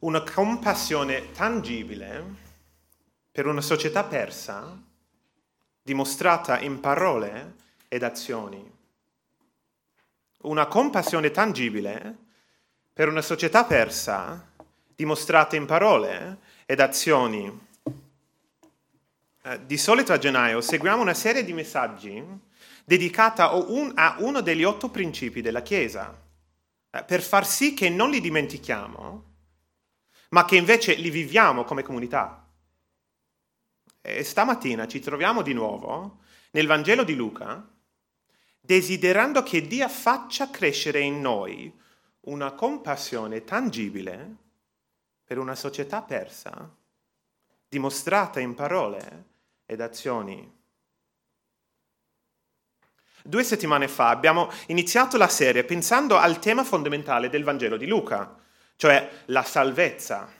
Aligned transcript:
una 0.00 0.22
compassione 0.22 1.30
tangibile 1.32 2.42
per 3.30 3.46
una 3.46 3.60
società 3.60 4.04
persa 4.04 4.80
dimostrata 5.82 6.60
in 6.60 6.80
parole 6.80 7.54
ed 7.88 8.02
azioni. 8.02 8.72
Una 10.42 10.66
compassione 10.66 11.30
tangibile 11.30 12.16
per 12.92 13.08
una 13.08 13.22
società 13.22 13.64
persa 13.64 14.50
dimostrata 14.94 15.56
in 15.56 15.66
parole 15.66 16.38
ed 16.66 16.80
azioni. 16.80 17.66
Eh, 19.42 19.66
di 19.66 19.76
solito 19.76 20.12
a 20.12 20.18
gennaio 20.18 20.60
seguiamo 20.60 21.02
una 21.02 21.14
serie 21.14 21.44
di 21.44 21.52
messaggi 21.52 22.22
dedicata 22.84 23.50
a 23.50 24.16
uno 24.18 24.40
degli 24.40 24.64
otto 24.64 24.90
principi 24.90 25.40
della 25.40 25.62
Chiesa, 25.62 26.23
per 27.02 27.22
far 27.22 27.46
sì 27.46 27.74
che 27.74 27.88
non 27.88 28.10
li 28.10 28.20
dimentichiamo, 28.20 29.32
ma 30.30 30.44
che 30.44 30.56
invece 30.56 30.94
li 30.94 31.10
viviamo 31.10 31.64
come 31.64 31.82
comunità. 31.82 32.48
E 34.00 34.22
stamattina 34.22 34.86
ci 34.86 35.00
troviamo 35.00 35.42
di 35.42 35.52
nuovo 35.52 36.20
nel 36.52 36.66
Vangelo 36.66 37.04
di 37.04 37.14
Luca, 37.14 37.68
desiderando 38.60 39.42
che 39.42 39.66
Dio 39.66 39.88
faccia 39.88 40.50
crescere 40.50 41.00
in 41.00 41.20
noi 41.20 41.72
una 42.20 42.52
compassione 42.52 43.44
tangibile 43.44 44.36
per 45.24 45.38
una 45.38 45.54
società 45.54 46.02
persa, 46.02 46.74
dimostrata 47.68 48.40
in 48.40 48.54
parole 48.54 49.24
ed 49.66 49.80
azioni. 49.80 50.62
Due 53.26 53.42
settimane 53.42 53.88
fa 53.88 54.10
abbiamo 54.10 54.50
iniziato 54.66 55.16
la 55.16 55.28
serie 55.28 55.64
pensando 55.64 56.18
al 56.18 56.38
tema 56.40 56.62
fondamentale 56.62 57.30
del 57.30 57.42
Vangelo 57.42 57.78
di 57.78 57.86
Luca, 57.86 58.36
cioè 58.76 59.22
la 59.26 59.42
salvezza. 59.42 60.30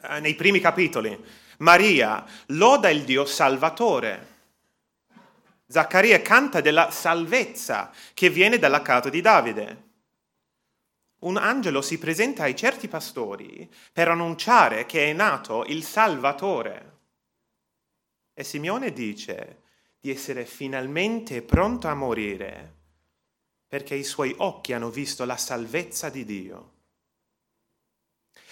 Eh, 0.00 0.20
nei 0.20 0.34
primi 0.34 0.60
capitoli, 0.60 1.22
Maria 1.58 2.24
loda 2.46 2.88
il 2.88 3.04
Dio 3.04 3.26
Salvatore. 3.26 4.36
Zaccaria 5.66 6.22
canta 6.22 6.62
della 6.62 6.90
salvezza 6.90 7.92
che 8.14 8.30
viene 8.30 8.58
dalla 8.58 8.80
casa 8.80 9.10
di 9.10 9.20
Davide. 9.20 9.82
Un 11.18 11.36
angelo 11.36 11.82
si 11.82 11.98
presenta 11.98 12.44
ai 12.44 12.56
certi 12.56 12.88
pastori 12.88 13.70
per 13.92 14.08
annunciare 14.08 14.86
che 14.86 15.10
è 15.10 15.12
nato 15.12 15.66
il 15.66 15.84
Salvatore. 15.84 16.96
E 18.32 18.42
Simeone 18.42 18.90
dice, 18.90 19.64
di 20.00 20.10
essere 20.10 20.44
finalmente 20.44 21.42
pronto 21.42 21.88
a 21.88 21.94
morire 21.94 22.76
perché 23.68 23.94
i 23.94 24.04
suoi 24.04 24.34
occhi 24.38 24.72
hanno 24.72 24.90
visto 24.90 25.24
la 25.24 25.36
salvezza 25.36 26.08
di 26.08 26.24
Dio. 26.24 26.72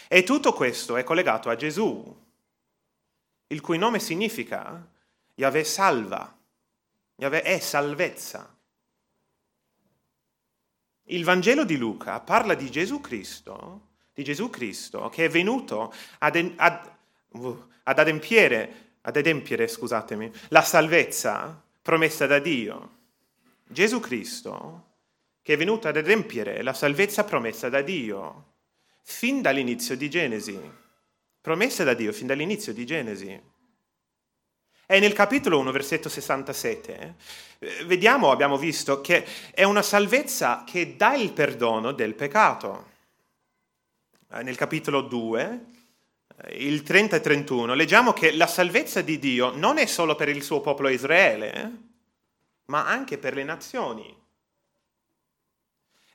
E 0.08 0.22
tutto 0.22 0.52
questo 0.52 0.97
è 0.97 1.05
collegato 1.05 1.48
a 1.48 1.56
Gesù, 1.56 2.24
il 3.48 3.61
cui 3.61 3.78
nome 3.78 3.98
significa 3.98 4.86
Yahweh 5.34 5.64
salva, 5.64 6.36
Yahweh 7.17 7.42
è 7.42 7.58
salvezza. 7.58 8.55
Il 11.05 11.24
Vangelo 11.24 11.64
di 11.64 11.77
Luca 11.77 12.20
parla 12.20 12.55
di 12.55 12.70
Gesù 12.70 13.00
Cristo, 13.00 13.94
di 14.12 14.22
Gesù 14.22 14.50
Cristo 14.50 15.08
che 15.08 15.24
è 15.24 15.28
venuto 15.28 15.92
ad, 16.19 16.52
ad, 16.56 16.92
ad 17.84 17.98
adempiere 17.98 18.86
ad 19.07 19.17
adempiere, 19.17 19.69
scusatemi, 19.69 20.31
la 20.49 20.62
salvezza 20.62 21.62
promessa 21.81 22.27
da 22.27 22.41
Dio. 22.41 22.95
Gesù 23.65 24.01
Cristo, 24.01 24.85
che 25.43 25.55
è 25.55 25.57
venuto 25.57 25.87
ad 25.87 25.97
adempiere 25.97 26.61
la 26.63 26.73
salvezza 26.73 27.23
promessa 27.23 27.69
da 27.69 27.83
Dio, 27.83 28.55
fin 29.03 29.43
dall'inizio 29.43 29.97
di 29.97 30.11
Genesi, 30.11 30.61
promessa 31.41 31.85
da 31.85 31.95
Dio 31.95 32.13
fin 32.13 32.27
dall'inizio 32.27 32.73
di 32.73 32.85
Genesi. 32.85 33.41
E 34.89 35.01
nel 35.01 35.13
capitolo 35.13 35.61
1, 35.61 35.70
versetto 35.70 36.09
67, 36.09 37.14
eh, 37.59 37.85
vediamo, 37.85 38.33
abbiamo 38.33 38.59
visto, 38.59 39.01
che 39.01 39.25
è 39.53 39.63
una 39.63 39.83
salvezza 39.83 40.64
che 40.67 40.97
dà 40.97 41.14
il 41.14 41.33
perdono 41.33 41.92
del 41.92 42.14
peccato. 42.14 42.95
Eh, 44.33 44.42
nel 44.42 44.57
capitolo 44.57 45.03
2, 45.03 45.76
il 46.51 46.83
30 46.83 47.17
e 47.17 47.20
31, 47.20 47.74
leggiamo 47.74 48.13
che 48.13 48.35
la 48.35 48.47
salvezza 48.47 49.01
di 49.01 49.19
Dio 49.19 49.57
non 49.57 49.79
è 49.79 49.86
solo 49.86 50.14
per 50.14 50.29
il 50.29 50.42
suo 50.42 50.61
popolo 50.61 50.89
Israele, 50.89 51.55
eh, 51.55 51.70
ma 52.67 52.86
anche 52.86 53.19
per 53.19 53.35
le 53.35 53.45
nazioni. 53.45 54.24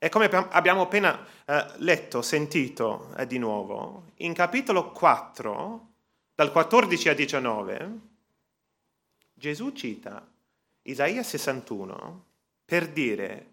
E 0.03 0.09
come 0.09 0.25
abbiamo 0.25 0.81
appena 0.81 1.25
eh, 1.45 1.65
letto, 1.77 2.21
sentito 2.21 3.13
eh, 3.17 3.27
di 3.27 3.37
nuovo, 3.37 4.11
in 4.17 4.33
capitolo 4.33 4.91
4, 4.91 5.87
dal 6.33 6.51
14 6.51 7.09
al 7.09 7.15
19, 7.15 7.99
Gesù 9.33 9.71
cita 9.71 10.27
Isaia 10.83 11.21
61 11.21 12.25
per 12.65 12.89
dire 12.89 13.49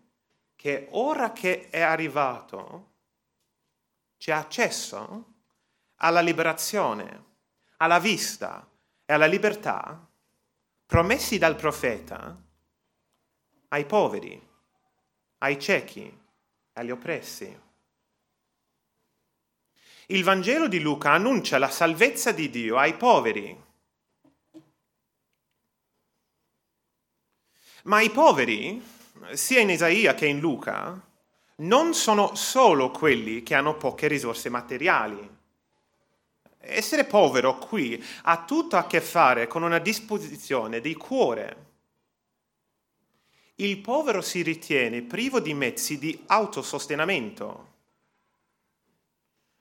che 0.56 0.87
ora 0.91 1.33
che 1.33 1.69
è 1.69 1.81
arrivato 1.81 2.87
c'è 4.17 4.33
accesso 4.33 5.28
alla 5.99 6.21
liberazione, 6.21 7.25
alla 7.79 7.99
vista 7.99 8.69
e 9.05 9.13
alla 9.13 9.27
libertà 9.27 10.07
promessi 10.87 11.39
dal 11.39 11.57
profeta 11.57 12.37
ai 13.69 13.85
poveri, 13.85 14.49
ai 15.39 15.61
ciechi, 15.61 16.19
agli 16.75 16.91
oppressi. 16.91 17.61
Il 20.07 20.25
Vangelo 20.25 20.69
di 20.69 20.81
Luca 20.81 21.13
annuncia 21.13 21.59
la 21.59 21.69
salvezza 21.69 22.33
di 22.33 22.49
Dio 22.49 22.79
ai 22.79 22.97
poveri. 22.97 23.65
Ma 27.85 28.01
i 28.01 28.11
poveri, 28.11 28.83
sia 29.33 29.61
in 29.61 29.71
Isaia 29.71 30.15
che 30.15 30.27
in 30.27 30.41
Luca, 30.41 30.99
non 31.57 31.93
sono 31.93 32.35
solo 32.35 32.91
quelli 32.91 33.43
che 33.43 33.55
hanno 33.55 33.77
poche 33.77 34.07
risorse 34.09 34.49
materiali 34.49 35.38
essere 36.59 37.05
povero 37.05 37.59
qui 37.59 38.03
ha 38.23 38.45
tutto 38.45 38.77
a 38.77 38.87
che 38.87 39.01
fare 39.01 39.47
con 39.47 39.63
una 39.63 39.79
disposizione 39.79 40.81
di 40.81 40.95
cuore. 40.95 41.67
Il 43.57 43.79
povero 43.79 44.21
si 44.21 44.43
ritiene 44.43 45.03
privo 45.03 45.41
di 45.41 45.55
mezzi 45.55 45.99
di 45.99 46.23
autosostentamento, 46.27 47.67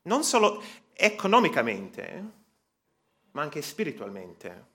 non 0.03 0.24
solo 0.24 0.62
economicamente, 0.94 2.31
ma 3.31 3.41
anche 3.41 3.62
spiritualmente. 3.62 4.66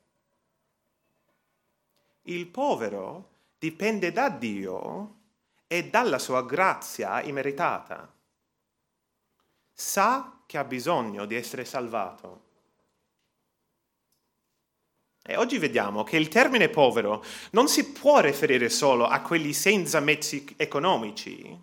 Il 2.22 2.46
povero 2.46 3.30
dipende 3.58 4.12
da 4.12 4.28
Dio 4.28 5.16
e 5.66 5.88
dalla 5.88 6.18
sua 6.18 6.44
grazia 6.44 7.22
immeritata. 7.22 8.12
Sa 9.72 10.41
che 10.52 10.58
ha 10.58 10.64
bisogno 10.64 11.24
di 11.24 11.34
essere 11.34 11.64
salvato. 11.64 12.42
E 15.22 15.34
oggi 15.38 15.56
vediamo 15.56 16.04
che 16.04 16.18
il 16.18 16.28
termine 16.28 16.68
povero 16.68 17.24
non 17.52 17.68
si 17.68 17.90
può 17.90 18.20
riferire 18.20 18.68
solo 18.68 19.06
a 19.06 19.22
quelli 19.22 19.54
senza 19.54 19.98
mezzi 20.00 20.44
economici, 20.58 21.58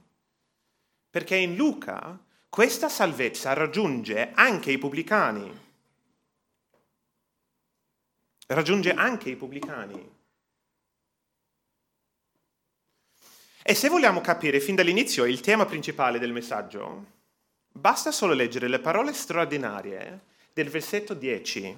perché 1.08 1.36
in 1.36 1.56
Luca 1.56 2.20
questa 2.50 2.90
salvezza 2.90 3.54
raggiunge 3.54 4.32
anche 4.34 4.72
i 4.72 4.80
pubblicani. 4.80 5.68
Raggiunge 8.48 8.92
anche 8.92 9.30
i 9.30 9.36
pubblicani. 9.36 10.18
E 13.62 13.76
se 13.76 13.88
vogliamo 13.88 14.20
capire 14.22 14.60
fin 14.60 14.74
dall'inizio 14.74 15.26
il 15.26 15.42
tema 15.42 15.68
principale 15.68 16.18
del 16.18 16.32
messaggio, 16.34 17.18
Basta 17.72 18.12
solo 18.12 18.34
leggere 18.34 18.68
le 18.68 18.80
parole 18.80 19.14
straordinarie 19.14 20.28
del 20.54 20.70
versetto 20.70 21.14
10. 21.14 21.78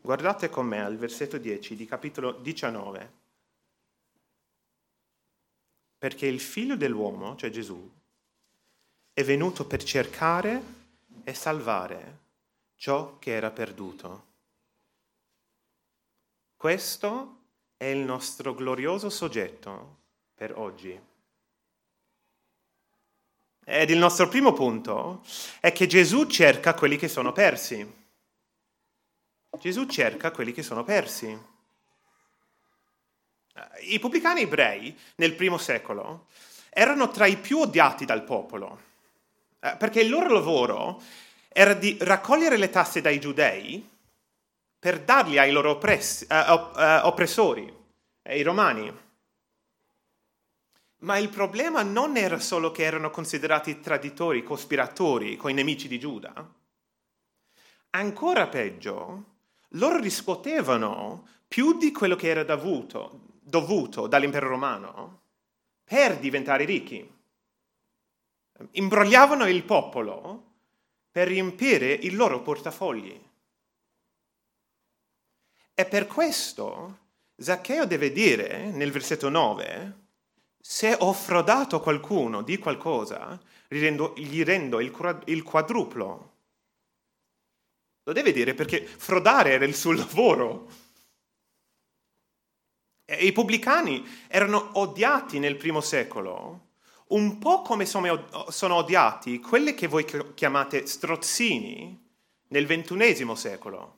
Guardate 0.00 0.48
con 0.48 0.66
me 0.66 0.82
al 0.82 0.96
versetto 0.96 1.38
10 1.38 1.74
di 1.74 1.86
capitolo 1.86 2.32
19. 2.32 3.12
Perché 5.98 6.26
il 6.26 6.40
figlio 6.40 6.76
dell'uomo, 6.76 7.34
cioè 7.36 7.50
Gesù, 7.50 7.90
è 9.12 9.24
venuto 9.24 9.66
per 9.66 9.82
cercare 9.82 10.62
e 11.24 11.34
salvare 11.34 12.18
ciò 12.76 13.18
che 13.18 13.32
era 13.32 13.50
perduto. 13.50 14.26
Questo 16.56 17.36
è 17.76 17.86
il 17.86 17.98
nostro 17.98 18.54
glorioso 18.54 19.10
soggetto 19.10 19.96
per 20.34 20.56
oggi. 20.56 20.98
Ed 23.70 23.90
il 23.90 23.98
nostro 23.98 24.28
primo 24.28 24.54
punto 24.54 25.22
è 25.60 25.72
che 25.72 25.86
Gesù 25.86 26.24
cerca 26.24 26.72
quelli 26.72 26.96
che 26.96 27.06
sono 27.06 27.32
persi. 27.32 27.86
Gesù 29.60 29.84
cerca 29.84 30.30
quelli 30.30 30.52
che 30.52 30.62
sono 30.62 30.84
persi. 30.84 31.38
I 33.90 33.98
pubblicani 33.98 34.40
ebrei 34.40 34.96
nel 35.16 35.34
primo 35.34 35.58
secolo 35.58 36.28
erano 36.70 37.10
tra 37.10 37.26
i 37.26 37.36
più 37.36 37.58
odiati 37.58 38.06
dal 38.06 38.24
popolo. 38.24 38.80
eh, 39.60 39.76
perché 39.76 40.00
il 40.00 40.08
loro 40.08 40.32
lavoro 40.32 41.02
era 41.48 41.74
di 41.74 41.98
raccogliere 42.00 42.56
le 42.56 42.70
tasse 42.70 43.02
dai 43.02 43.20
giudei 43.20 43.86
per 44.78 45.00
darli 45.00 45.38
ai 45.38 45.50
loro 45.50 45.72
oppress- 45.72 46.26
uh, 46.30 46.52
uh, 46.52 47.06
oppressori, 47.06 47.70
ai 48.22 48.40
romani. 48.42 49.06
Ma 51.00 51.16
il 51.18 51.28
problema 51.28 51.82
non 51.82 52.16
era 52.16 52.40
solo 52.40 52.72
che 52.72 52.82
erano 52.82 53.10
considerati 53.10 53.80
traditori, 53.80 54.42
cospiratori 54.42 55.36
con 55.36 55.50
i 55.50 55.54
nemici 55.54 55.86
di 55.86 55.98
Giuda. 55.98 56.54
Ancora 57.90 58.48
peggio, 58.48 59.24
loro 59.72 59.98
riscuotevano 59.98 61.28
più 61.46 61.78
di 61.78 61.92
quello 61.92 62.16
che 62.16 62.28
era 62.28 62.42
dovuto, 62.42 63.20
dovuto 63.40 64.08
dall'impero 64.08 64.48
romano 64.48 65.20
per 65.84 66.18
diventare 66.18 66.64
ricchi. 66.64 67.16
Imbrogliavano 68.72 69.46
il 69.46 69.62
popolo 69.62 70.44
per 71.10 71.28
riempire 71.28 71.92
i 71.92 72.10
loro 72.10 72.42
portafogli. 72.42 73.26
E 75.74 75.84
per 75.84 76.08
questo 76.08 76.98
Zaccheo 77.36 77.86
deve 77.86 78.10
dire 78.10 78.70
nel 78.72 78.90
versetto 78.90 79.28
9, 79.28 80.07
se 80.60 80.96
ho 80.98 81.12
frodato 81.12 81.80
qualcuno 81.80 82.42
di 82.42 82.58
qualcosa, 82.58 83.40
gli 83.68 83.80
rendo, 83.80 84.14
gli 84.16 84.42
rendo 84.42 84.80
il 84.80 85.42
quadruplo. 85.42 86.32
Lo 88.02 88.12
deve 88.12 88.32
dire 88.32 88.54
perché 88.54 88.84
frodare 88.84 89.52
era 89.52 89.64
il 89.64 89.74
suo 89.74 89.92
lavoro. 89.92 90.70
E 93.04 93.26
I 93.26 93.32
pubblicani 93.32 94.06
erano 94.28 94.78
odiati 94.78 95.38
nel 95.38 95.56
primo 95.56 95.80
secolo, 95.80 96.66
un 97.08 97.38
po' 97.38 97.62
come 97.62 97.86
sono 97.86 98.74
odiati 98.74 99.40
quelli 99.40 99.74
che 99.74 99.86
voi 99.86 100.04
chiamate 100.34 100.86
strozzini 100.86 102.06
nel 102.48 102.66
ventunesimo 102.66 103.34
secolo. 103.34 103.96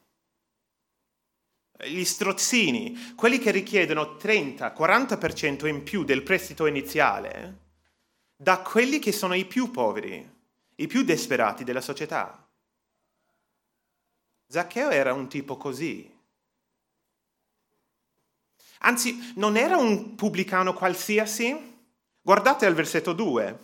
Gli 1.85 2.05
strozzini, 2.05 3.15
quelli 3.15 3.39
che 3.39 3.51
richiedono 3.51 4.17
30-40% 4.17 5.67
in 5.67 5.83
più 5.83 6.05
del 6.05 6.23
prestito 6.23 6.67
iniziale, 6.67 7.69
da 8.37 8.61
quelli 8.61 8.99
che 8.99 9.13
sono 9.13 9.35
i 9.35 9.47
più 9.47 9.71
poveri, 9.71 10.39
i 10.77 10.87
più 10.87 11.03
disperati 11.03 11.65
della 11.65 11.81
società. 11.81 12.47
Zaccheo 14.47 14.91
era 14.91 15.15
un 15.15 15.29
tipo 15.29 15.57
così. 15.57 16.19
Anzi, 18.81 19.33
non 19.37 19.57
era 19.57 19.77
un 19.77 20.15
pubblicano 20.17 20.75
qualsiasi. 20.75 21.79
Guardate 22.21 22.67
al 22.67 22.75
versetto 22.75 23.13
2. 23.13 23.59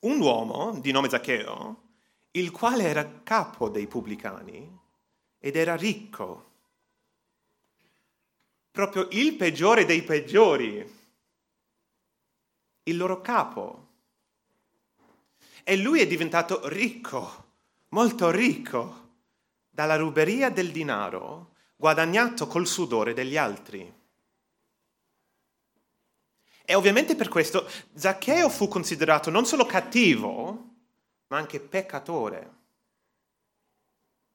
Un 0.00 0.20
uomo 0.20 0.78
di 0.78 0.90
nome 0.90 1.08
Zaccheo, 1.08 1.82
il 2.32 2.50
quale 2.50 2.84
era 2.84 3.20
capo 3.22 3.68
dei 3.68 3.86
pubblicani 3.86 4.80
ed 5.44 5.56
era 5.56 5.74
ricco. 5.74 6.50
Proprio 8.70 9.08
il 9.10 9.34
peggiore 9.34 9.84
dei 9.84 10.02
peggiori, 10.02 11.00
il 12.84 12.96
loro 12.96 13.20
capo. 13.20 13.88
E 15.64 15.76
lui 15.76 16.00
è 16.00 16.06
diventato 16.06 16.68
ricco 16.68 17.50
molto 17.88 18.30
ricco 18.30 19.10
dalla 19.68 19.96
ruberia 19.96 20.48
del 20.48 20.70
denaro 20.70 21.54
guadagnato 21.74 22.46
col 22.46 22.68
sudore 22.68 23.12
degli 23.12 23.36
altri. 23.36 23.92
E 26.64 26.74
ovviamente 26.76 27.16
per 27.16 27.28
questo 27.28 27.68
Zaccheo 27.94 28.48
fu 28.48 28.68
considerato 28.68 29.28
non 29.28 29.44
solo 29.44 29.66
cattivo, 29.66 30.68
ma 31.26 31.36
anche 31.36 31.58
peccatore. 31.58 32.60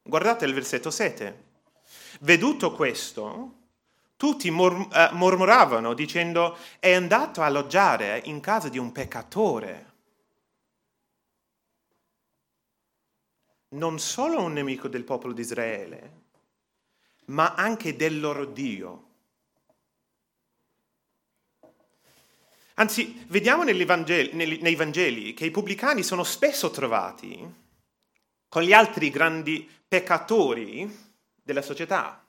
Guardate 0.07 0.45
il 0.45 0.53
versetto 0.53 0.89
7. 0.89 1.43
Veduto 2.21 2.71
questo, 2.71 3.53
tutti 4.15 4.47
uh, 4.47 4.53
mormoravano 4.53 5.93
dicendo 5.93 6.57
è 6.79 6.93
andato 6.93 7.41
a 7.41 7.45
alloggiare 7.45 8.21
in 8.25 8.39
casa 8.39 8.69
di 8.69 8.77
un 8.77 8.91
peccatore. 8.91 9.87
non 13.69 13.99
solo 13.99 14.41
un 14.41 14.53
nemico 14.53 14.87
del 14.87 15.03
popolo 15.03 15.33
di 15.33 15.41
Israele, 15.41 16.11
ma 17.25 17.53
anche 17.55 17.95
del 17.95 18.19
loro 18.19 18.45
Dio. 18.45 19.03
Anzi, 22.75 23.25
vediamo 23.27 23.63
nei 23.63 23.85
Vangeli 23.85 25.33
che 25.33 25.45
i 25.45 25.51
pubblicani 25.51 26.03
sono 26.03 26.23
spesso 26.23 26.69
trovati 26.69 27.65
con 28.47 28.63
gli 28.63 28.73
altri 28.73 29.09
grandi 29.09 29.69
peccatori 29.87 30.89
della 31.41 31.61
società, 31.61 32.25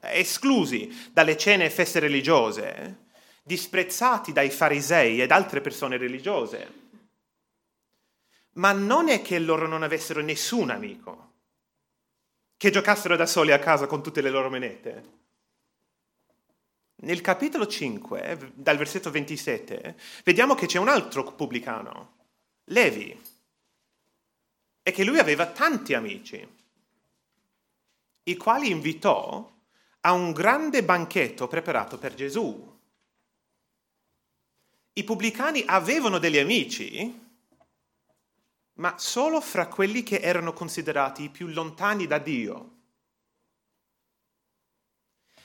esclusi 0.00 1.10
dalle 1.12 1.36
cene 1.36 1.66
e 1.66 1.70
feste 1.70 1.98
religiose, 1.98 3.06
disprezzati 3.42 4.32
dai 4.32 4.50
farisei 4.50 5.20
ed 5.20 5.30
altre 5.30 5.60
persone 5.60 5.96
religiose 5.96 6.80
ma 8.54 8.72
non 8.72 9.08
è 9.08 9.22
che 9.22 9.38
loro 9.38 9.66
non 9.66 9.82
avessero 9.82 10.20
nessun 10.20 10.70
amico, 10.70 11.30
che 12.56 12.70
giocassero 12.70 13.16
da 13.16 13.26
soli 13.26 13.52
a 13.52 13.58
casa 13.58 13.86
con 13.86 14.02
tutte 14.02 14.20
le 14.20 14.30
loro 14.30 14.50
menette. 14.50 15.20
Nel 16.96 17.20
capitolo 17.20 17.66
5, 17.66 18.52
dal 18.54 18.76
versetto 18.76 19.10
27, 19.10 19.96
vediamo 20.24 20.54
che 20.54 20.66
c'è 20.66 20.78
un 20.78 20.88
altro 20.88 21.24
pubblicano, 21.32 22.16
Levi, 22.66 23.18
e 24.82 24.90
che 24.90 25.04
lui 25.04 25.18
aveva 25.18 25.46
tanti 25.46 25.94
amici, 25.94 26.46
i 28.24 28.36
quali 28.36 28.70
invitò 28.70 29.50
a 30.00 30.12
un 30.12 30.32
grande 30.32 30.84
banchetto 30.84 31.46
preparato 31.48 31.98
per 31.98 32.14
Gesù. 32.14 32.70
I 34.94 35.04
pubblicani 35.04 35.62
avevano 35.66 36.18
degli 36.18 36.38
amici 36.38 37.20
ma 38.74 38.96
solo 38.98 39.40
fra 39.40 39.68
quelli 39.68 40.02
che 40.02 40.20
erano 40.20 40.52
considerati 40.52 41.28
più 41.28 41.48
lontani 41.48 42.06
da 42.06 42.18
Dio. 42.18 42.70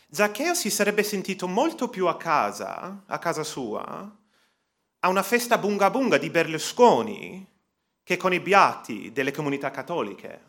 Zaccheo 0.09 0.53
si 0.53 0.69
sarebbe 0.69 1.03
sentito 1.03 1.47
molto 1.47 1.89
più 1.89 2.07
a 2.07 2.15
casa, 2.15 3.03
a 3.05 3.19
casa 3.19 3.43
sua, 3.43 4.17
a 4.99 5.09
una 5.09 5.23
festa 5.23 5.57
bunga 5.57 5.89
bunga 5.89 6.17
di 6.17 6.29
Berlusconi 6.29 7.55
che 8.07 8.15
con 8.15 8.31
i 8.31 8.39
beati 8.39 9.11
delle 9.11 9.33
comunità 9.33 9.69
cattoliche. 9.69 10.41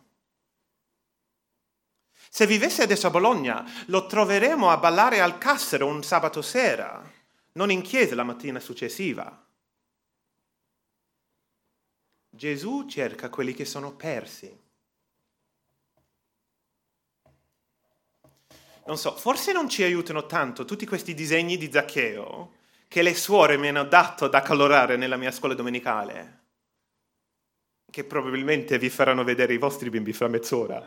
Se 2.30 2.46
vivesse 2.46 2.84
adesso 2.84 3.08
a 3.08 3.10
Bologna, 3.10 3.68
lo 3.86 4.06
troveremo 4.06 4.70
a 4.70 4.76
ballare 4.76 5.20
al 5.20 5.38
cassero 5.38 5.88
un 5.88 6.04
sabato 6.04 6.40
sera, 6.40 7.02
non 7.54 7.72
in 7.72 7.82
chiesa 7.82 8.14
la 8.14 8.22
mattina 8.22 8.60
successiva. 8.60 9.44
Gesù 12.30 12.86
cerca 12.86 13.28
quelli 13.28 13.54
che 13.54 13.64
sono 13.64 13.92
persi. 13.92 14.56
Non 18.86 18.96
so, 18.96 19.16
forse 19.16 19.50
non 19.50 19.68
ci 19.68 19.82
aiutano 19.82 20.26
tanto 20.26 20.64
tutti 20.64 20.86
questi 20.86 21.12
disegni 21.12 21.56
di 21.56 21.72
Zaccheo 21.72 22.52
che 22.86 23.02
le 23.02 23.16
suore 23.16 23.56
mi 23.56 23.66
hanno 23.66 23.82
dato 23.82 24.28
da 24.28 24.42
colorare 24.42 24.96
nella 24.96 25.16
mia 25.16 25.32
scuola 25.32 25.54
domenicale, 25.54 26.38
che 27.90 28.04
probabilmente 28.04 28.78
vi 28.78 28.90
faranno 28.90 29.24
vedere 29.24 29.54
i 29.54 29.58
vostri 29.58 29.90
bimbi 29.90 30.12
fra 30.12 30.28
mezz'ora. 30.28 30.86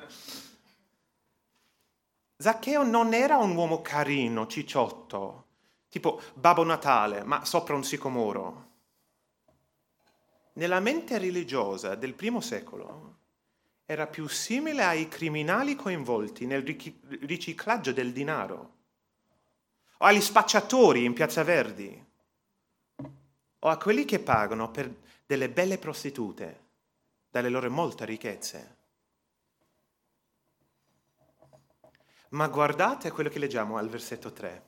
Zaccheo 2.38 2.84
non 2.84 3.13
era 3.13 3.38
un 3.38 3.55
uomo 3.55 3.81
carino, 3.81 4.48
cicciotto, 4.48 5.46
tipo 5.89 6.22
Babbo 6.34 6.63
Natale, 6.63 7.24
ma 7.24 7.46
sopra 7.46 7.75
un 7.75 7.84
sicomoro 7.84 8.70
nella 10.53 10.81
mente 10.81 11.17
religiosa 11.17 11.96
del 11.96 12.13
primo 12.13 12.41
secolo 12.41 13.20
era 13.86 14.08
più 14.08 14.27
simile 14.27 14.84
ai 14.84 15.08
criminali 15.08 15.75
coinvolti 15.75 16.46
nel 16.46 16.63
riciclaggio 17.22 17.93
del 17.93 18.12
denaro, 18.12 18.74
o 19.98 20.05
agli 20.05 20.22
spacciatori 20.22 21.03
in 21.03 21.13
Piazza 21.13 21.43
Verdi, 21.43 22.05
o 23.60 23.70
a 23.70 23.77
quelli 23.77 24.05
che 24.05 24.20
pagano 24.20 24.72
per 24.72 24.93
delle 25.25 25.50
belle 25.50 25.77
prostitute 25.77 26.70
dalle 27.32 27.50
loro 27.50 27.72
molte 27.72 28.06
ricchezze. 28.06 28.78
Ma 32.30 32.48
guardate 32.48 33.10
quello 33.10 33.30
che 33.30 33.40
leggiamo 33.40 33.78
al 33.78 33.90
versetto 33.90 34.32
3. 34.32 34.66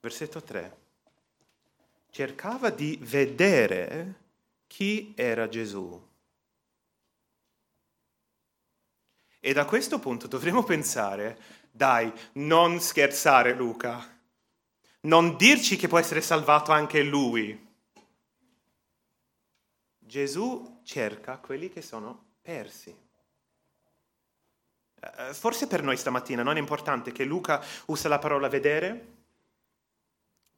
Versetto 0.00 0.42
3 0.42 0.82
cercava 2.14 2.70
di 2.70 2.96
vedere 3.02 4.20
chi 4.68 5.14
era 5.16 5.48
Gesù. 5.48 6.00
E 9.40 9.52
da 9.52 9.64
questo 9.64 9.98
punto 9.98 10.28
dovremmo 10.28 10.62
pensare, 10.62 11.36
dai, 11.72 12.12
non 12.34 12.78
scherzare 12.78 13.52
Luca, 13.52 14.16
non 15.00 15.36
dirci 15.36 15.74
che 15.74 15.88
può 15.88 15.98
essere 15.98 16.20
salvato 16.20 16.70
anche 16.70 17.02
lui. 17.02 17.63
Gesù 20.06 20.80
cerca 20.82 21.38
quelli 21.38 21.68
che 21.70 21.82
sono 21.82 22.32
persi. 22.42 22.94
Eh, 25.00 25.34
forse 25.34 25.66
per 25.66 25.82
noi 25.82 25.96
stamattina 25.96 26.42
non 26.42 26.56
è 26.56 26.60
importante 26.60 27.10
che 27.12 27.24
Luca 27.24 27.62
usa 27.86 28.08
la 28.08 28.18
parola 28.18 28.48
vedere, 28.48 29.12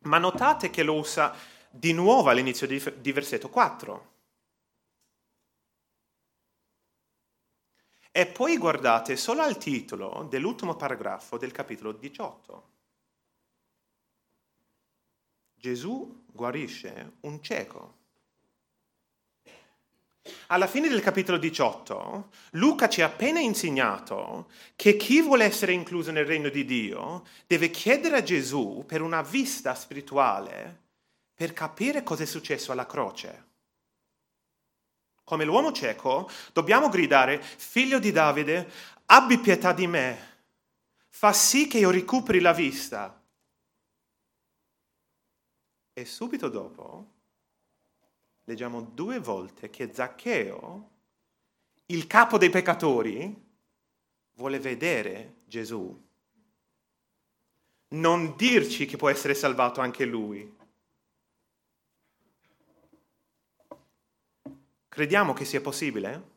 ma 0.01 0.19
notate 0.19 0.71
che 0.71 0.83
lo 0.83 0.95
usa 0.95 1.35
di 1.71 1.93
nuovo 1.93 2.29
all'inizio 2.31 2.67
di 2.67 3.13
versetto 3.13 3.49
4. 3.49 4.15
E 8.11 8.27
poi 8.27 8.57
guardate 8.57 9.15
solo 9.17 9.43
al 9.43 9.59
titolo 9.59 10.27
dell'ultimo 10.31 10.75
paragrafo 10.75 11.37
del 11.37 11.53
capitolo 11.53 11.93
18. 11.93 12.69
Gesù 15.55 16.25
guarisce 16.27 17.17
un 17.21 17.43
cieco. 17.43 18.05
Alla 20.49 20.69
fine 20.69 20.89
del 20.89 21.01
capitolo 21.01 21.39
18, 21.39 22.31
Luca 22.53 22.89
ci 22.89 23.03
ha 23.03 23.07
appena 23.07 23.41
insegnato 23.41 24.49
che 24.77 24.97
chi 24.97 25.21
vuole 25.21 25.45
essere 25.45 25.73
incluso 25.73 26.13
nel 26.13 26.25
regno 26.25 26.51
di 26.51 26.65
Dio 26.65 27.27
deve 27.49 27.71
chiedere 27.71 28.19
a 28.19 28.23
Gesù 28.23 28.85
per 28.87 29.03
una 29.03 29.23
vista 29.23 29.75
spirituale 29.75 30.85
per 31.35 31.53
capire 31.53 32.05
cosa 32.05 32.23
è 32.23 32.27
successo 32.27 32.71
alla 32.71 32.87
croce. 32.87 33.45
Come 35.25 35.45
l'uomo 35.45 35.73
cieco 35.73 36.31
dobbiamo 36.53 36.89
gridare, 36.89 37.43
figlio 37.43 37.99
di 37.99 38.13
Davide, 38.13 38.71
abbi 39.07 39.39
pietà 39.39 39.73
di 39.73 39.89
me, 39.89 40.45
fa 41.09 41.33
sì 41.33 41.67
che 41.67 41.79
io 41.79 41.91
recuperi 41.91 42.39
la 42.39 42.53
vista. 42.53 43.21
E 45.93 46.05
subito 46.05 46.49
dopo 46.49 47.15
leggiamo 48.47 48.81
due 48.81 49.19
volte 49.19 49.71
che 49.71 49.93
Zaccheo, 49.93 50.91
il 51.87 52.07
capo 52.07 52.39
dei 52.39 52.51
peccatori, 52.51 53.45
vuole 54.35 54.61
vedere 54.61 55.39
Gesù. 55.47 56.05
Non 57.89 58.37
dirci 58.37 58.87
che 58.87 58.97
può 58.97 59.09
essere 59.09 59.35
salvato 59.35 59.81
anche 59.81 60.05
lui. 60.05 60.55
Crediamo 64.89 65.33
che 65.33 65.45
sia 65.45 65.61
possibile? 65.61 66.35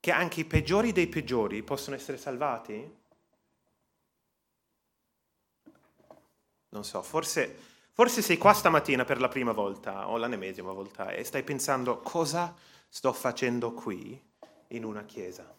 Che 0.00 0.10
anche 0.10 0.40
i 0.40 0.44
peggiori 0.44 0.92
dei 0.92 1.08
peggiori 1.08 1.62
possono 1.62 1.94
essere 1.94 2.16
salvati? 2.16 3.00
Non 6.70 6.84
so, 6.84 7.02
forse 7.02 7.71
Forse 7.94 8.22
sei 8.22 8.38
qua 8.38 8.54
stamattina 8.54 9.04
per 9.04 9.20
la 9.20 9.28
prima 9.28 9.52
volta 9.52 10.08
o 10.08 10.16
l'ennesima 10.16 10.72
volta 10.72 11.10
e 11.10 11.24
stai 11.24 11.42
pensando 11.42 12.00
cosa 12.00 12.54
sto 12.88 13.12
facendo 13.12 13.72
qui 13.72 14.18
in 14.68 14.84
una 14.84 15.04
chiesa. 15.04 15.54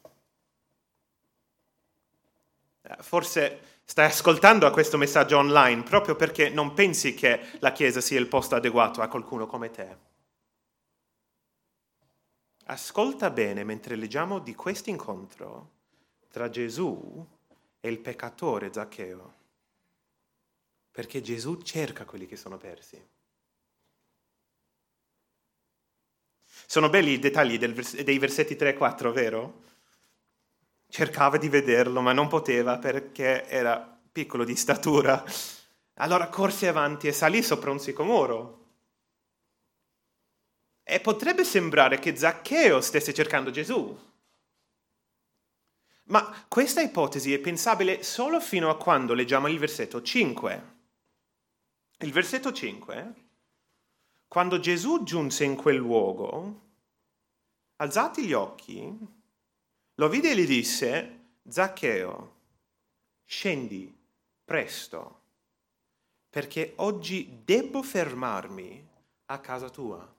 Eh, 2.82 2.96
forse 3.02 3.82
stai 3.86 4.08
ascoltando 4.08 4.70
questo 4.72 4.98
messaggio 4.98 5.38
online 5.38 5.84
proprio 5.84 6.16
perché 6.16 6.50
non 6.50 6.74
pensi 6.74 7.14
che 7.14 7.40
la 7.60 7.72
chiesa 7.72 8.02
sia 8.02 8.20
il 8.20 8.28
posto 8.28 8.56
adeguato 8.56 9.02
a 9.02 9.08
qualcuno 9.08 9.46
come 9.46 9.70
te. 9.70 9.98
Ascolta 12.66 13.30
bene 13.30 13.64
mentre 13.64 13.96
leggiamo 13.96 14.40
di 14.40 14.56
questo 14.56 14.90
incontro 14.90 15.70
tra 16.30 16.50
Gesù 16.50 17.28
e 17.80 17.90
il 17.90 18.00
peccatore 18.00 18.74
Zaccheo 18.74 19.42
perché 20.94 21.22
Gesù 21.22 21.60
cerca 21.64 22.06
quelli 22.06 22.28
che 22.28 22.36
sono 22.36 22.60
persi. 22.60 23.04
Sono 26.68 26.88
belli 26.88 27.14
i 27.14 27.20
dettagli 27.20 27.58
vers- 27.58 28.00
dei 28.00 28.20
versetti 28.20 28.56
3 28.56 28.70
e 28.70 28.74
4, 28.76 29.12
vero? 29.12 29.64
Cercava 30.88 31.38
di 31.38 31.50
vederlo, 31.50 32.00
ma 32.02 32.14
non 32.14 32.28
poteva 32.28 32.78
perché 32.78 33.48
era 33.48 34.00
piccolo 34.12 34.44
di 34.44 34.56
statura. 34.56 35.24
Allora 35.96 36.28
corse 36.28 36.68
avanti 36.68 37.08
e 37.08 37.12
salì 37.12 37.42
sopra 37.42 37.72
un 37.72 37.80
sicomoro. 37.80 38.62
E 40.84 41.00
potrebbe 41.00 41.44
sembrare 41.44 41.98
che 41.98 42.16
Zaccheo 42.16 42.82
stesse 42.82 43.16
cercando 43.16 43.50
Gesù. 43.50 44.12
Ma 46.06 46.46
questa 46.48 46.82
ipotesi 46.82 47.34
è 47.34 47.40
pensabile 47.40 48.04
solo 48.04 48.40
fino 48.40 48.70
a 48.70 48.78
quando 48.78 49.16
leggiamo 49.16 49.48
il 49.48 49.58
versetto 49.58 50.00
5. 50.00 50.73
Il 52.04 52.12
versetto 52.12 52.52
5, 52.52 53.14
quando 54.28 54.60
Gesù 54.60 55.04
giunse 55.04 55.46
in 55.46 55.56
quel 55.56 55.78
luogo, 55.78 56.62
alzati 57.78 58.26
gli 58.26 58.34
occhi, 58.34 58.94
lo 59.96 60.10
vide 60.10 60.32
e 60.32 60.36
gli 60.36 60.46
disse, 60.46 61.38
Zaccheo, 61.48 62.36
scendi 63.24 63.98
presto, 64.44 65.22
perché 66.30 66.74
oggi 66.78 67.40
debbo 67.46 67.82
fermarmi 67.82 68.86
a 69.28 69.40
casa 69.40 69.70
tua. 69.70 70.16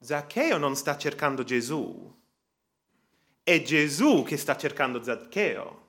Zaccheo 0.00 0.58
non 0.58 0.74
sta 0.74 0.98
cercando 0.98 1.44
Gesù, 1.44 2.12
è 3.44 3.62
Gesù 3.62 4.24
che 4.24 4.36
sta 4.36 4.56
cercando 4.56 5.04
Zaccheo. 5.04 5.85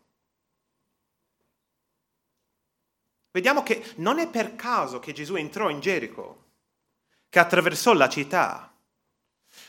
Vediamo 3.31 3.63
che 3.63 3.93
non 3.97 4.19
è 4.19 4.29
per 4.29 4.55
caso 4.55 4.99
che 4.99 5.13
Gesù 5.13 5.35
entrò 5.35 5.69
in 5.69 5.79
Gerico, 5.79 6.45
che 7.29 7.39
attraversò 7.39 7.93
la 7.93 8.09
città. 8.09 8.73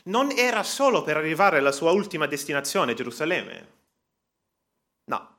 Non 0.05 0.31
era 0.31 0.63
solo 0.63 1.03
per 1.03 1.17
arrivare 1.17 1.59
alla 1.59 1.73
sua 1.73 1.93
ultima 1.93 2.27
destinazione, 2.27 2.95
Gerusalemme. 2.95 3.77
No. 5.05 5.37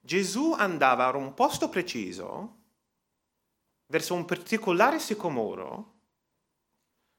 Gesù 0.00 0.52
andava 0.52 1.06
a 1.06 1.16
un 1.16 1.34
posto 1.34 1.68
preciso, 1.68 2.56
verso 3.86 4.14
un 4.14 4.24
particolare 4.24 4.98
sicomoro, 4.98 5.96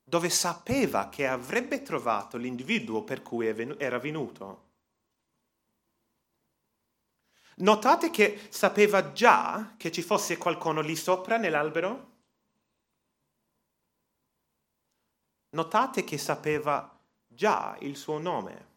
dove 0.04 0.30
sapeva 0.30 1.10
che 1.10 1.28
avrebbe 1.28 1.82
trovato 1.84 2.38
l'individuo 2.38 3.04
per 3.04 3.22
cui 3.22 3.48
era 3.48 4.00
venuto. 4.00 4.69
Notate 7.60 8.10
che 8.10 8.48
sapeva 8.50 9.12
già 9.12 9.74
che 9.76 9.92
ci 9.92 10.02
fosse 10.02 10.38
qualcuno 10.38 10.80
lì 10.80 10.96
sopra 10.96 11.36
nell'albero? 11.36 12.08
Notate 15.50 16.06
che 16.06 16.18
sapeva 16.18 16.98
già 17.28 17.76
il 17.82 17.98
suo 17.98 18.18
nome. 18.18 18.68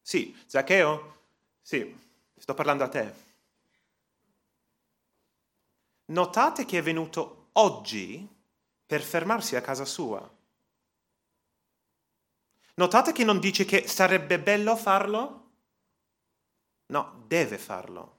Sì, 0.00 0.36
Zaccheo? 0.46 1.14
Sì, 1.60 1.92
sto 2.36 2.54
parlando 2.54 2.84
a 2.84 2.88
te. 2.88 3.14
Notate 6.06 6.64
che 6.64 6.78
è 6.78 6.82
venuto 6.82 7.48
oggi 7.54 8.28
per 8.86 9.02
fermarsi 9.02 9.56
a 9.56 9.60
casa 9.60 9.84
sua. 9.84 10.30
Notate 12.74 13.10
che 13.10 13.24
non 13.24 13.40
dice 13.40 13.64
che 13.64 13.88
sarebbe 13.88 14.38
bello 14.38 14.76
farlo? 14.76 15.45
No, 16.86 17.24
deve 17.26 17.58
farlo. 17.58 18.14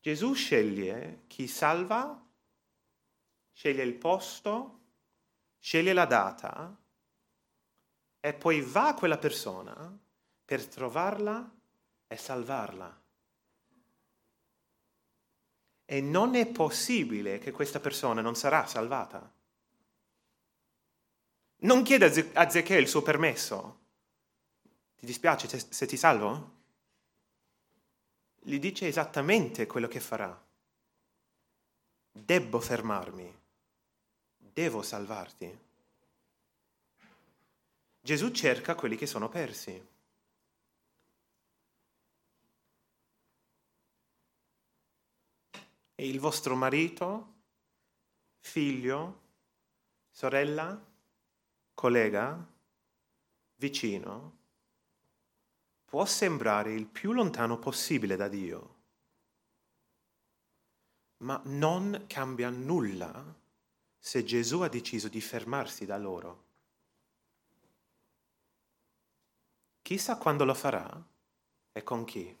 Gesù 0.00 0.32
sceglie 0.32 1.24
chi 1.26 1.46
salva, 1.46 2.26
sceglie 3.52 3.82
il 3.82 3.94
posto, 3.94 4.80
sceglie 5.58 5.92
la 5.92 6.06
data 6.06 6.76
e 8.20 8.34
poi 8.34 8.60
va 8.60 8.88
a 8.88 8.94
quella 8.94 9.18
persona 9.18 9.96
per 10.44 10.66
trovarla 10.66 11.56
e 12.06 12.16
salvarla. 12.16 13.02
E 15.84 16.00
non 16.00 16.34
è 16.34 16.46
possibile 16.46 17.38
che 17.38 17.50
questa 17.50 17.80
persona 17.80 18.20
non 18.20 18.34
sarà 18.34 18.66
salvata. 18.66 19.32
Non 21.60 21.82
chiede 21.82 22.30
a 22.34 22.48
Zechè 22.48 22.76
il 22.76 22.88
suo 22.88 23.02
permesso, 23.02 23.87
ti 24.98 25.06
dispiace 25.06 25.48
se 25.48 25.86
ti 25.86 25.96
salvo? 25.96 26.56
Gli 28.40 28.58
dice 28.58 28.88
esattamente 28.88 29.66
quello 29.66 29.86
che 29.86 30.00
farà. 30.00 30.46
Debbo 32.10 32.58
fermarmi. 32.58 33.40
Devo 34.36 34.82
salvarti. 34.82 35.66
Gesù 38.00 38.30
cerca 38.32 38.74
quelli 38.74 38.96
che 38.96 39.06
sono 39.06 39.28
persi. 39.28 39.86
E 45.94 46.08
il 46.08 46.18
vostro 46.18 46.56
marito, 46.56 47.34
figlio, 48.40 49.20
sorella, 50.10 50.84
collega, 51.74 52.44
vicino, 53.56 54.37
può 55.88 56.04
sembrare 56.04 56.72
il 56.74 56.86
più 56.86 57.12
lontano 57.12 57.58
possibile 57.58 58.14
da 58.14 58.28
Dio. 58.28 58.76
ma 61.18 61.40
non 61.46 62.04
cambia 62.06 62.48
nulla 62.50 63.24
se 63.98 64.22
Gesù 64.24 64.60
ha 64.60 64.68
deciso 64.68 65.08
di 65.08 65.20
fermarsi 65.20 65.84
da 65.84 65.96
loro. 65.96 66.44
Chissà 69.82 70.16
quando 70.16 70.44
lo 70.44 70.54
farà 70.54 71.04
e 71.72 71.82
con 71.82 72.04
chi. 72.04 72.36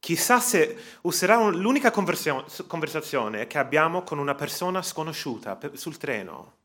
Chissà 0.00 0.40
se 0.40 0.98
userà 1.02 1.48
l'unica 1.48 1.90
conversazione 1.90 3.46
che 3.46 3.58
abbiamo 3.58 4.02
con 4.02 4.18
una 4.18 4.34
persona 4.34 4.82
sconosciuta 4.82 5.58
sul 5.74 5.96
treno. 5.96 6.57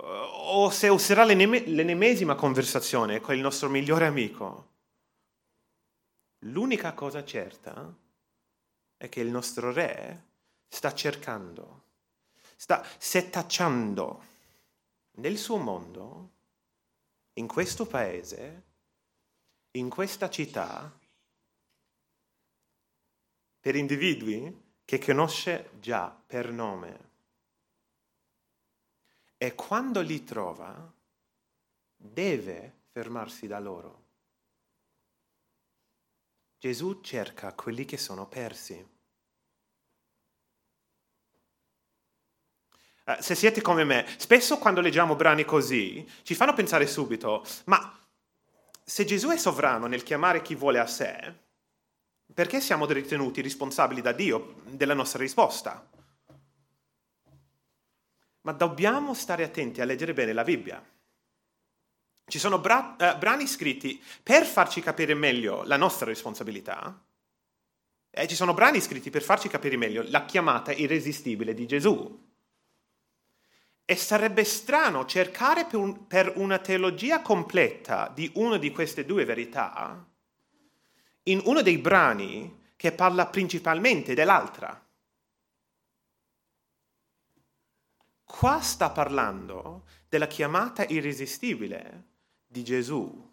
O 0.00 0.70
se 0.70 0.88
userà 0.88 1.24
l'ennesima 1.24 2.34
conversazione 2.34 3.20
con 3.20 3.34
il 3.34 3.40
nostro 3.40 3.68
migliore 3.68 4.06
amico. 4.06 4.66
L'unica 6.42 6.92
cosa 6.94 7.24
certa 7.24 7.92
è 8.96 9.08
che 9.08 9.20
il 9.20 9.28
nostro 9.28 9.72
re 9.72 10.26
sta 10.68 10.94
cercando, 10.94 11.82
sta 12.56 12.86
setacciando 12.96 14.24
nel 15.16 15.36
suo 15.36 15.56
mondo, 15.56 16.30
in 17.34 17.48
questo 17.48 17.86
paese, 17.86 18.62
in 19.72 19.88
questa 19.88 20.30
città, 20.30 20.96
per 23.60 23.74
individui 23.74 24.66
che 24.84 24.98
conosce 24.98 25.70
già 25.80 26.08
per 26.08 26.52
nome. 26.52 27.07
E 29.40 29.54
quando 29.54 30.00
li 30.00 30.24
trova, 30.24 30.92
deve 31.94 32.86
fermarsi 32.90 33.46
da 33.46 33.60
loro. 33.60 34.06
Gesù 36.58 37.00
cerca 37.02 37.54
quelli 37.54 37.84
che 37.84 37.96
sono 37.96 38.26
persi. 38.26 38.74
Uh, 43.06 43.20
se 43.20 43.36
siete 43.36 43.62
come 43.62 43.84
me, 43.84 44.06
spesso 44.18 44.58
quando 44.58 44.80
leggiamo 44.80 45.14
brani 45.14 45.44
così 45.44 46.06
ci 46.24 46.34
fanno 46.34 46.52
pensare 46.52 46.88
subito, 46.88 47.44
ma 47.66 47.96
se 48.82 49.04
Gesù 49.04 49.28
è 49.28 49.36
sovrano 49.36 49.86
nel 49.86 50.02
chiamare 50.02 50.42
chi 50.42 50.56
vuole 50.56 50.80
a 50.80 50.86
sé, 50.86 51.34
perché 52.34 52.60
siamo 52.60 52.86
ritenuti 52.86 53.40
responsabili 53.40 54.00
da 54.00 54.12
Dio 54.12 54.62
della 54.66 54.94
nostra 54.94 55.20
risposta? 55.20 55.88
Ma 58.42 58.52
dobbiamo 58.52 59.14
stare 59.14 59.44
attenti 59.44 59.80
a 59.80 59.84
leggere 59.84 60.12
bene 60.12 60.32
la 60.32 60.44
Bibbia. 60.44 60.82
Ci 62.26 62.38
sono 62.38 62.58
bra- 62.58 62.96
uh, 62.98 63.18
brani 63.18 63.46
scritti 63.46 64.02
per 64.22 64.44
farci 64.44 64.80
capire 64.80 65.14
meglio 65.14 65.62
la 65.64 65.76
nostra 65.76 66.06
responsabilità 66.06 67.02
e 68.10 68.26
ci 68.26 68.34
sono 68.34 68.54
brani 68.54 68.80
scritti 68.80 69.10
per 69.10 69.22
farci 69.22 69.48
capire 69.48 69.76
meglio 69.76 70.04
la 70.08 70.24
chiamata 70.24 70.72
irresistibile 70.72 71.54
di 71.54 71.66
Gesù. 71.66 72.26
E 73.84 73.96
sarebbe 73.96 74.44
strano 74.44 75.06
cercare 75.06 75.64
per, 75.64 75.78
un, 75.78 76.06
per 76.06 76.32
una 76.36 76.58
teologia 76.58 77.22
completa 77.22 78.10
di 78.14 78.30
una 78.34 78.58
di 78.58 78.70
queste 78.70 79.04
due 79.04 79.24
verità 79.24 80.06
in 81.28 81.40
uno 81.44 81.62
dei 81.62 81.78
brani 81.78 82.64
che 82.76 82.92
parla 82.92 83.26
principalmente 83.26 84.14
dell'altra. 84.14 84.82
Qua 88.28 88.60
sta 88.60 88.90
parlando 88.90 89.86
della 90.06 90.26
chiamata 90.26 90.84
irresistibile 90.84 92.04
di 92.46 92.62
Gesù. 92.62 93.26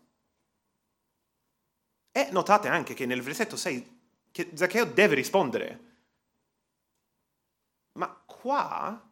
E 2.12 2.30
notate 2.32 2.70
anche 2.70 2.94
che 2.94 3.06
nel 3.06 3.22
versetto 3.22 3.58
6 3.58 4.00
che 4.32 4.52
Zaccheo 4.54 4.86
deve 4.86 5.16
rispondere. 5.16 5.80
Ma 7.92 8.08
qua 8.26 9.12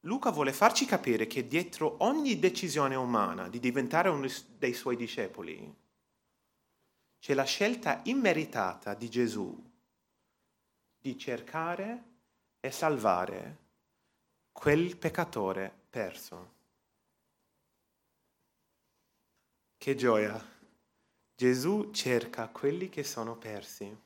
Luca 0.00 0.30
vuole 0.30 0.52
farci 0.52 0.84
capire 0.86 1.28
che 1.28 1.46
dietro 1.46 1.96
ogni 2.00 2.40
decisione 2.40 2.96
umana 2.96 3.48
di 3.48 3.60
diventare 3.60 4.08
uno 4.08 4.26
dei 4.58 4.74
suoi 4.74 4.96
discepoli 4.96 5.74
c'è 7.20 7.32
la 7.32 7.44
scelta 7.44 8.00
immeritata 8.04 8.94
di 8.94 9.08
Gesù 9.08 9.72
di 10.98 11.16
cercare 11.16 12.04
e 12.60 12.70
salvare 12.70 13.65
quel 14.58 14.96
peccatore 14.96 15.70
perso. 15.90 16.54
Che 19.76 19.94
gioia! 19.94 20.54
Gesù 21.36 21.90
cerca 21.92 22.48
quelli 22.48 22.88
che 22.88 23.04
sono 23.04 23.36
persi. 23.36 23.96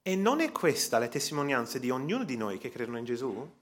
E 0.00 0.16
non 0.16 0.40
è 0.40 0.52
questa 0.52 1.00
la 1.00 1.08
testimonianza 1.08 1.78
di 1.78 1.90
ognuno 1.90 2.22
di 2.24 2.36
noi 2.36 2.58
che 2.58 2.70
credono 2.70 2.98
in 2.98 3.04
Gesù? 3.04 3.58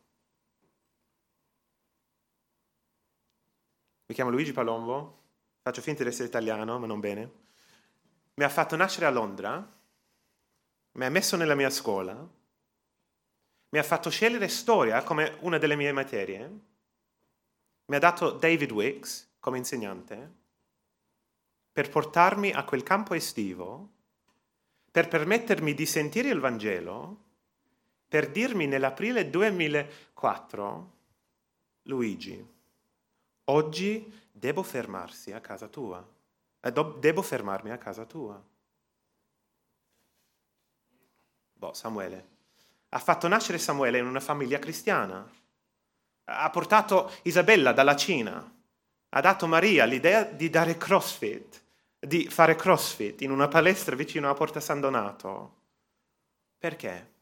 Mi 4.04 4.14
chiamo 4.14 4.30
Luigi 4.30 4.52
Palombo, 4.52 5.22
faccio 5.62 5.80
finta 5.80 6.02
di 6.02 6.10
essere 6.10 6.28
italiano, 6.28 6.78
ma 6.78 6.86
non 6.86 7.00
bene. 7.00 7.32
Mi 8.34 8.44
ha 8.44 8.48
fatto 8.50 8.76
nascere 8.76 9.06
a 9.06 9.10
Londra, 9.10 9.76
mi 10.92 11.04
ha 11.04 11.10
messo 11.10 11.36
nella 11.36 11.54
mia 11.54 11.70
scuola, 11.70 12.36
mi 13.70 13.78
ha 13.78 13.83
fatto 13.83 14.11
scegliere 14.11 14.48
storia 14.48 15.02
come 15.02 15.37
una 15.40 15.59
delle 15.59 15.76
mie 15.76 15.92
materie, 15.92 16.61
mi 17.87 17.96
ha 17.96 17.98
dato 17.98 18.31
David 18.31 18.70
Wicks 18.70 19.37
come 19.38 19.59
insegnante 19.59 20.37
per 21.72 21.90
portarmi 21.90 22.50
a 22.50 22.64
quel 22.64 22.83
campo 22.83 23.14
estivo 23.14 23.90
per 24.90 25.07
permettermi 25.07 25.74
di 25.74 25.87
sentire 25.87 26.31
il 26.31 26.40
Vangelo, 26.40 27.26
per 28.09 28.31
dirmi 28.31 28.66
nell'aprile 28.66 29.31
2004, 29.31 30.92
Luigi, 31.83 32.44
oggi 33.44 34.12
devo 34.33 34.64
fermarsi 34.64 35.31
a 35.33 35.40
casa 35.40 35.68
tua, 35.68 36.04
eh, 36.61 36.72
devo 36.72 37.22
fermarmi 37.22 37.70
a 37.70 37.78
casa 37.78 38.04
tua. 38.07 38.42
Boh, 41.52 41.72
Samuele. 41.74 42.38
Ha 42.90 42.98
fatto 42.98 43.29
nascere 43.29 43.59
Samuele 43.59 43.98
in 43.98 44.07
una 44.07 44.20
famiglia 44.20 44.59
cristiana. 44.59 45.29
Ha 46.24 46.51
portato 46.51 47.12
Isabella 47.22 47.72
dalla 47.72 47.96
Cina. 47.96 48.57
Ha 49.11 49.20
dato 49.20 49.46
Maria 49.46 49.85
l'idea 49.85 50.24
di 50.24 50.51
dare 50.51 50.77
crossfit 50.77 51.66
di 51.98 52.29
fare 52.29 52.55
crossfit 52.55 53.22
in 53.22 53.31
una 53.31 53.48
palestra 53.48 53.96
vicino 53.96 54.31
a 54.31 54.35
Porta 54.35 54.61
San 54.61 54.81
Donato. 54.81 55.57
Perché? 56.57 57.14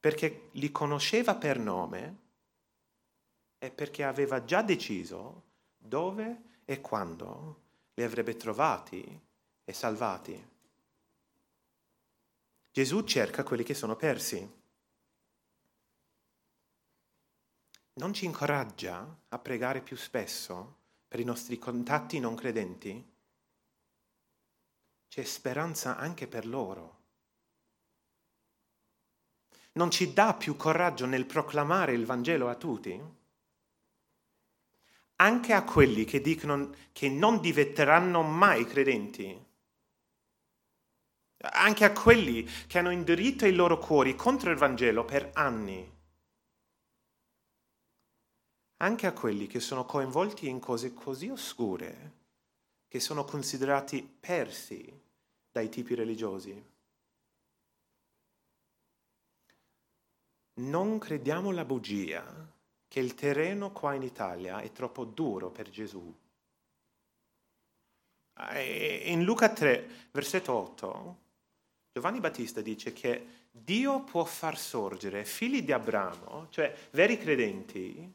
Perché 0.00 0.48
li 0.52 0.70
conosceva 0.72 1.34
per 1.34 1.58
nome 1.58 2.16
e 3.58 3.70
perché 3.70 4.04
aveva 4.04 4.44
già 4.44 4.62
deciso 4.62 5.44
dove 5.76 6.42
e 6.64 6.80
quando 6.80 7.62
li 7.94 8.02
avrebbe 8.02 8.36
trovati 8.36 9.20
e 9.64 9.72
salvati. 9.72 10.56
Gesù 12.70 13.02
cerca 13.02 13.42
quelli 13.42 13.64
che 13.64 13.74
sono 13.74 13.96
persi. 13.96 14.56
Non 17.94 18.12
ci 18.12 18.24
incoraggia 18.24 19.20
a 19.28 19.38
pregare 19.38 19.82
più 19.82 19.96
spesso 19.96 20.76
per 21.08 21.20
i 21.20 21.24
nostri 21.24 21.58
contatti 21.58 22.20
non 22.20 22.36
credenti, 22.36 23.16
c'è 25.08 25.24
speranza 25.24 25.96
anche 25.96 26.28
per 26.28 26.46
loro. 26.46 26.96
Non 29.72 29.90
ci 29.90 30.12
dà 30.12 30.34
più 30.34 30.54
coraggio 30.56 31.06
nel 31.06 31.24
proclamare 31.24 31.92
il 31.94 32.04
Vangelo 32.04 32.48
a 32.48 32.54
tutti? 32.56 33.00
Anche 35.16 35.52
a 35.52 35.64
quelli 35.64 36.04
che 36.04 36.20
dicono 36.20 36.74
che 36.92 37.08
non 37.08 37.40
diventeranno 37.40 38.22
mai 38.22 38.64
credenti? 38.64 39.47
Anche 41.40 41.84
a 41.84 41.92
quelli 41.92 42.48
che 42.66 42.78
hanno 42.78 42.90
indirito 42.90 43.46
i 43.46 43.54
loro 43.54 43.78
cuori 43.78 44.16
contro 44.16 44.50
il 44.50 44.56
Vangelo 44.56 45.04
per 45.04 45.30
anni? 45.34 45.96
anche 48.78 49.06
a 49.06 49.12
quelli 49.12 49.46
che 49.46 49.60
sono 49.60 49.84
coinvolti 49.84 50.48
in 50.48 50.60
cose 50.60 50.94
così 50.94 51.28
oscure 51.28 52.16
che 52.86 53.00
sono 53.00 53.24
considerati 53.24 54.02
persi 54.02 55.02
dai 55.50 55.68
tipi 55.68 55.94
religiosi. 55.94 56.76
Non 60.54 60.98
crediamo 60.98 61.50
la 61.50 61.64
bugia 61.64 62.50
che 62.86 63.00
il 63.00 63.14
terreno 63.14 63.72
qua 63.72 63.94
in 63.94 64.02
Italia 64.02 64.60
è 64.60 64.72
troppo 64.72 65.04
duro 65.04 65.50
per 65.50 65.68
Gesù. 65.68 66.16
In 69.04 69.24
Luca 69.24 69.52
3, 69.52 70.08
versetto 70.12 70.52
8, 70.52 71.18
Giovanni 71.92 72.20
Battista 72.20 72.60
dice 72.60 72.92
che 72.92 73.26
Dio 73.50 74.02
può 74.02 74.24
far 74.24 74.58
sorgere 74.58 75.24
figli 75.24 75.62
di 75.62 75.72
Abramo, 75.72 76.48
cioè 76.50 76.74
veri 76.90 77.18
credenti, 77.18 78.14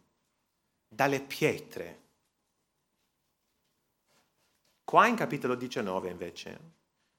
dalle 0.88 1.22
pietre. 1.22 2.02
Qua 4.84 5.08
in 5.08 5.16
capitolo 5.16 5.56
19 5.56 6.10
invece 6.10 6.60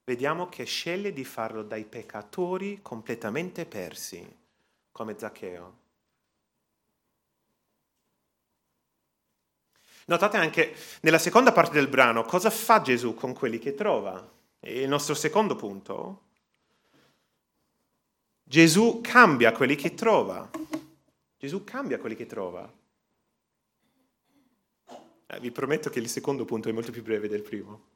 vediamo 0.05 0.49
che 0.49 0.65
sceglie 0.65 1.13
di 1.13 1.25
farlo 1.25 1.63
dai 1.63 1.85
peccatori 1.85 2.81
completamente 2.83 3.67
persi, 3.67 4.25
come 4.93 5.17
Zaccheo. 5.19 5.83
Notate 10.07 10.37
anche 10.37 10.77
nella 11.01 11.19
seconda 11.19 11.51
parte 11.51 11.73
del 11.73 11.89
brano 11.89 12.25
cosa 12.25 12.51
fa 12.51 12.83
Gesù 12.83 13.15
con 13.15 13.33
quelli 13.33 13.59
che 13.59 13.75
trova. 13.75 14.31
Il 14.61 14.89
nostro 14.89 15.15
secondo 15.15 15.57
punto. 15.57 16.24
Gesù 18.45 19.01
cambia 19.03 19.53
quelli 19.53 19.75
che 19.75 19.95
trova. 19.95 20.49
Gesù 21.39 21.65
cambia 21.65 21.99
quelli 21.99 22.15
che 22.15 22.27
trova. 22.27 22.71
Eh, 25.27 25.41
vi 25.41 25.51
prometto 25.51 25.91
che 25.91 25.99
il 25.99 26.09
secondo 26.09 26.45
punto 26.45 26.69
è 26.69 26.73
molto 26.73 26.93
più 26.93 27.03
breve 27.03 27.27
del 27.27 27.43
primo. 27.43 27.93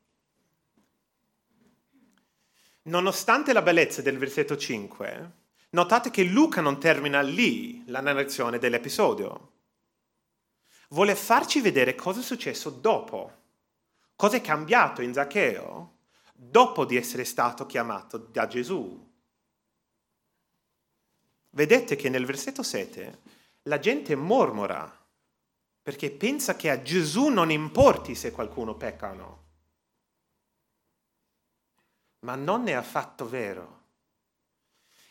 Nonostante 2.83 3.53
la 3.53 3.63
bellezza 3.63 4.01
del 4.01 4.17
versetto 4.17 4.57
5, 4.57 5.33
notate 5.71 6.11
che 6.11 6.25
Luca 6.25 6.63
non 6.63 6.81
termina 6.81 7.21
lì 7.21 7.85
la 7.87 8.01
narrazione 8.01 8.59
dell'episodio 8.59 9.53
vuole 10.91 11.15
farci 11.15 11.61
vedere 11.61 11.95
cosa 11.95 12.21
è 12.21 12.23
successo 12.23 12.71
dopo, 12.71 13.33
cosa 14.17 14.37
è 14.37 14.41
cambiato 14.41 15.03
in 15.03 15.13
Zaccheo 15.13 15.97
dopo 16.33 16.85
di 16.85 16.97
essere 16.97 17.25
stato 17.25 17.67
chiamato 17.67 18.17
da 18.17 18.47
Gesù. 18.47 19.07
Vedete 21.59 21.97
che 21.97 22.09
nel 22.09 22.25
versetto 22.25 22.63
7 22.63 23.19
la 23.63 23.81
gente 23.81 24.15
mormora 24.15 24.97
perché 25.83 26.13
pensa 26.13 26.55
che 26.55 26.71
a 26.71 26.81
Gesù 26.83 27.31
non 27.31 27.51
importi 27.51 28.15
se 28.15 28.31
qualcuno 28.31 28.77
pecca 28.77 29.11
o 29.11 29.15
no. 29.15 29.45
Ma 32.21 32.37
non 32.37 32.69
è 32.69 32.75
affatto 32.75 33.29
vero. 33.29 33.87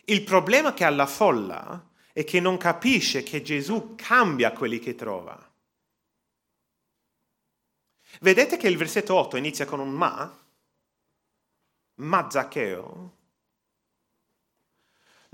Il 0.05 0.23
problema 0.23 0.73
che 0.73 0.85
ha 0.85 0.89
la 0.89 1.05
folla 1.05 1.85
è 2.13 2.23
che 2.23 2.39
non 2.39 2.55
capisce 2.55 3.23
che 3.23 3.41
Gesù 3.41 3.95
cambia 3.97 4.53
quelli 4.53 4.79
che 4.79 4.95
trova. 4.95 5.37
Vedete 8.21 8.55
che 8.55 8.69
il 8.69 8.77
versetto 8.77 9.15
8 9.15 9.35
inizia 9.35 9.65
con 9.65 9.81
un 9.81 9.89
ma? 9.89 10.45
Ma 11.95 12.29
Zaccheo. 12.29 13.16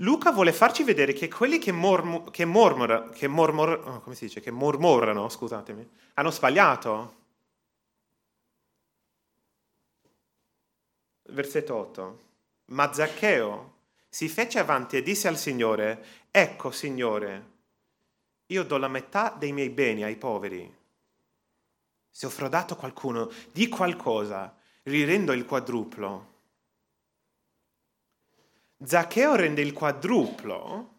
Luca 0.04 0.30
vuole 0.30 0.52
farci 0.52 0.84
vedere 0.84 1.12
che 1.12 1.28
quelli 1.28 1.58
che, 1.58 1.72
mormo, 1.72 2.24
che, 2.24 2.44
mormora, 2.44 3.08
che, 3.08 3.26
mormor, 3.26 4.02
oh, 4.06 4.12
dice? 4.16 4.40
che 4.40 4.50
mormorano, 4.50 5.28
scusatemi, 5.28 5.88
hanno 6.14 6.30
sbagliato. 6.30 7.14
Versetto 11.30 11.74
8. 11.74 12.20
Ma 12.66 12.92
Zaccheo 12.92 13.72
si 14.08 14.28
fece 14.28 14.60
avanti 14.60 14.96
e 14.96 15.02
disse 15.02 15.26
al 15.26 15.36
Signore, 15.36 16.04
ecco 16.30 16.70
Signore, 16.70 17.52
io 18.46 18.62
do 18.62 18.76
la 18.76 18.88
metà 18.88 19.34
dei 19.36 19.52
miei 19.52 19.70
beni 19.70 20.04
ai 20.04 20.16
poveri 20.16 20.82
se 22.16 22.26
ho 22.26 22.30
frodato 22.30 22.76
qualcuno 22.76 23.28
di 23.50 23.68
qualcosa, 23.68 24.56
rirendo 24.84 25.32
il 25.32 25.44
quadruplo. 25.44 26.33
Zaccheo 28.84 29.34
rende 29.34 29.62
il 29.62 29.72
quadruplo 29.72 30.92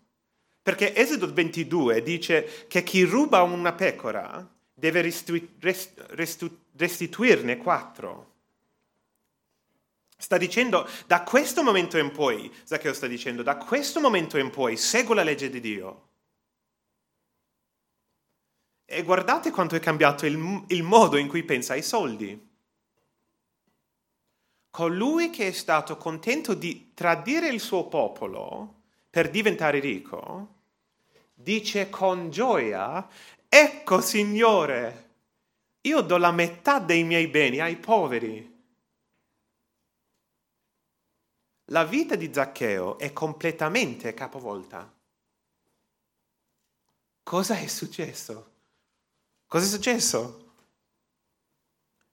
perché 0.62 0.96
Esodo 0.96 1.32
22 1.32 2.02
dice 2.02 2.66
che 2.68 2.82
chi 2.82 3.04
ruba 3.04 3.44
una 3.44 3.74
pecora 3.74 4.52
deve 4.74 5.02
restitu- 5.02 5.48
restu- 6.10 6.58
restituirne 6.76 7.58
quattro. 7.58 8.34
Sta 10.18 10.38
dicendo, 10.38 10.90
da 11.06 11.22
questo 11.22 11.62
momento 11.62 11.98
in 12.00 12.12
poi, 12.12 12.52
Zaccheo 12.64 12.94
sta 12.94 13.06
dicendo, 13.06 13.44
da 13.44 13.58
questo 13.58 14.00
momento 14.00 14.40
in 14.40 14.50
poi 14.50 14.76
seguo 14.76 15.14
la 15.14 15.24
legge 15.24 15.52
di 15.52 15.60
Dio. 15.60 16.08
E 18.86 19.04
guardate 19.04 19.52
quanto 19.52 19.76
è 19.76 19.80
cambiato 19.80 20.26
il, 20.26 20.64
il 20.70 20.82
modo 20.84 21.18
in 21.18 21.28
cui 21.28 21.44
pensa 21.44 21.74
ai 21.74 21.84
soldi. 21.84 22.55
Colui 24.76 25.30
che 25.30 25.48
è 25.48 25.52
stato 25.54 25.96
contento 25.96 26.54
di 26.54 26.92
tradire 26.94 27.48
il 27.48 27.62
suo 27.62 27.88
popolo 27.88 28.82
per 29.10 29.30
diventare 29.30 29.80
ricco, 29.80 30.56
dice 31.34 31.90
con 31.90 32.30
gioia, 32.30 33.08
ecco 33.48 34.02
Signore, 34.02 35.12
io 35.80 36.02
do 36.02 36.18
la 36.18 36.34
metà 36.34 36.80
dei 36.80 37.06
miei 37.06 37.30
beni 37.30 37.62
ai 37.62 37.78
poveri. 37.78 38.64
La 41.68 41.86
vita 41.86 42.18
di 42.18 42.34
Zaccheo 42.34 42.98
è 42.98 43.14
completamente 43.14 44.14
capovolta. 44.14 44.94
Cosa 47.24 47.58
è 47.58 47.68
successo? 47.68 48.52
Cosa 49.48 49.66
è 49.66 49.70
successo? 49.70 50.54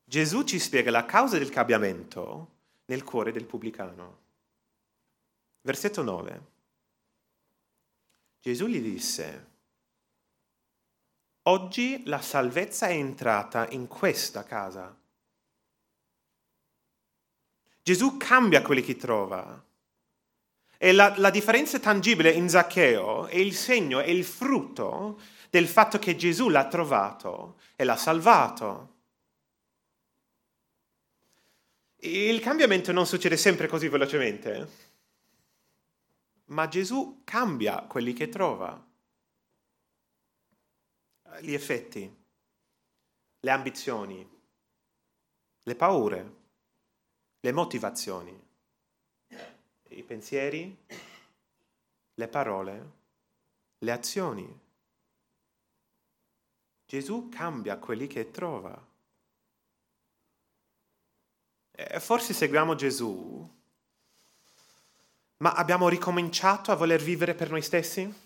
Gesù 0.05 0.45
ci 0.45 0.61
spiega 0.61 0.93
la 0.93 1.05
causa 1.05 1.39
del 1.39 1.51
cambiamento 1.51 2.52
nel 2.87 3.05
cuore 3.05 3.33
del 3.33 3.45
pubblicano. 3.45 4.21
Versetto 5.63 6.03
9. 6.03 6.51
Gesù 8.41 8.67
gli 8.67 8.81
disse, 8.81 9.47
oggi 11.43 12.03
la 12.07 12.21
salvezza 12.21 12.89
è 12.89 12.93
entrata 12.93 13.69
in 13.71 13.87
questa 13.87 14.43
casa. 14.43 14.97
Gesù 17.83 18.17
cambia 18.17 18.63
quelli 18.63 18.83
che 18.83 18.97
trova. 18.97 19.65
E 20.77 20.93
la, 20.93 21.15
la 21.19 21.31
differenza 21.31 21.79
tangibile 21.79 22.31
in 22.31 22.49
Zaccheo 22.49 23.27
è 23.27 23.37
il 23.37 23.55
segno, 23.55 24.01
è 24.01 24.09
il 24.09 24.25
frutto 24.25 25.21
del 25.49 25.69
fatto 25.69 25.99
che 25.99 26.17
Gesù 26.17 26.49
l'ha 26.49 26.67
trovato 26.67 27.59
e 27.77 27.85
l'ha 27.85 27.97
salvato. 27.97 28.92
Il 32.05 32.41
cambiamento 32.41 32.91
non 32.91 33.07
succede 33.07 33.37
sempre 33.37 33.69
così 33.69 33.87
velocemente, 33.87 34.69
ma 36.47 36.67
Gesù 36.67 37.21
cambia 37.23 37.85
quelli 37.85 38.13
che 38.13 38.29
trova. 38.29 38.85
Gli 41.43 41.55
effetti, 41.55 42.13
le 43.39 43.51
ambizioni, 43.53 44.29
le 45.63 45.75
paure, 45.77 46.37
le 47.39 47.53
motivazioni, 47.53 48.47
i 49.91 50.03
pensieri, 50.03 50.77
le 52.15 52.29
parole, 52.29 52.93
le 53.79 53.93
azioni. 53.93 54.61
Gesù 56.85 57.29
cambia 57.29 57.79
quelli 57.79 58.09
che 58.09 58.33
trova. 58.33 58.91
E 61.89 62.01
forse 62.01 62.33
seguiamo 62.33 62.75
Gesù, 62.75 63.51
ma 65.39 65.53
abbiamo 65.53 65.89
ricominciato 65.89 66.71
a 66.71 66.77
voler 66.77 67.03
vivere 67.03 67.35
per 67.35 67.51
noi 67.51 67.63
stessi? 67.63 68.21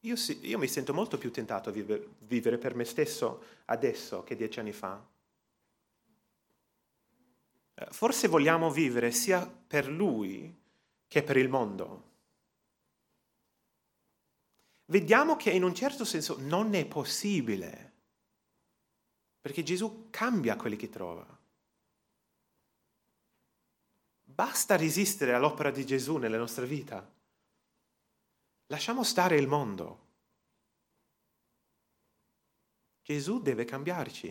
Io, 0.00 0.16
sì, 0.16 0.46
io 0.46 0.58
mi 0.58 0.68
sento 0.68 0.92
molto 0.92 1.16
più 1.16 1.30
tentato 1.30 1.70
a 1.70 1.72
vivere, 1.72 2.06
vivere 2.20 2.58
per 2.58 2.74
me 2.74 2.84
stesso 2.84 3.42
adesso 3.66 4.22
che 4.22 4.36
dieci 4.36 4.58
anni 4.58 4.72
fa. 4.72 5.02
Eh, 7.74 7.86
forse 7.90 8.28
vogliamo 8.28 8.70
vivere 8.70 9.10
sia 9.10 9.46
per 9.66 9.88
Lui 9.88 10.54
che 11.08 11.22
per 11.22 11.36
il 11.38 11.48
mondo 11.48 12.12
vediamo 14.86 15.36
che 15.36 15.50
in 15.50 15.62
un 15.62 15.74
certo 15.74 16.04
senso 16.04 16.36
non 16.38 16.74
è 16.74 16.84
possibile, 16.86 17.92
perché 19.44 19.62
Gesù 19.62 20.06
cambia 20.08 20.56
quelli 20.56 20.74
che 20.74 20.88
trova. 20.88 21.26
Basta 24.22 24.74
resistere 24.74 25.34
all'opera 25.34 25.70
di 25.70 25.84
Gesù 25.84 26.16
nella 26.16 26.38
nostra 26.38 26.64
vita. 26.64 27.06
Lasciamo 28.68 29.04
stare 29.04 29.36
il 29.36 29.46
mondo. 29.46 29.98
Gesù 33.02 33.42
deve 33.42 33.66
cambiarci. 33.66 34.28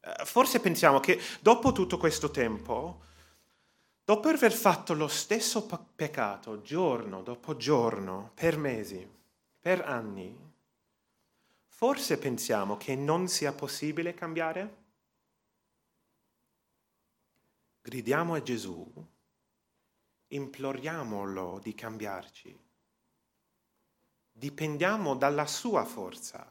Eh, 0.00 0.24
forse 0.26 0.60
pensiamo 0.60 1.00
che 1.00 1.18
dopo 1.40 1.72
tutto 1.72 1.96
questo 1.96 2.30
tempo 2.30 3.00
Dopo 4.04 4.28
aver 4.28 4.52
fatto 4.52 4.92
lo 4.92 5.08
stesso 5.08 5.66
peccato 5.96 6.60
giorno 6.60 7.22
dopo 7.22 7.56
giorno, 7.56 8.32
per 8.34 8.58
mesi, 8.58 9.10
per 9.58 9.80
anni, 9.80 10.43
forse 11.76 12.18
pensiamo 12.18 12.76
che 12.76 12.94
non 12.94 13.26
sia 13.26 13.52
possibile 13.52 14.14
cambiare? 14.14 14.82
Gridiamo 17.82 18.34
a 18.34 18.42
Gesù, 18.42 18.90
imploriamolo 20.28 21.58
di 21.58 21.74
cambiarci, 21.74 22.58
dipendiamo 24.30 25.16
dalla 25.16 25.46
sua 25.46 25.84
forza. 25.84 26.48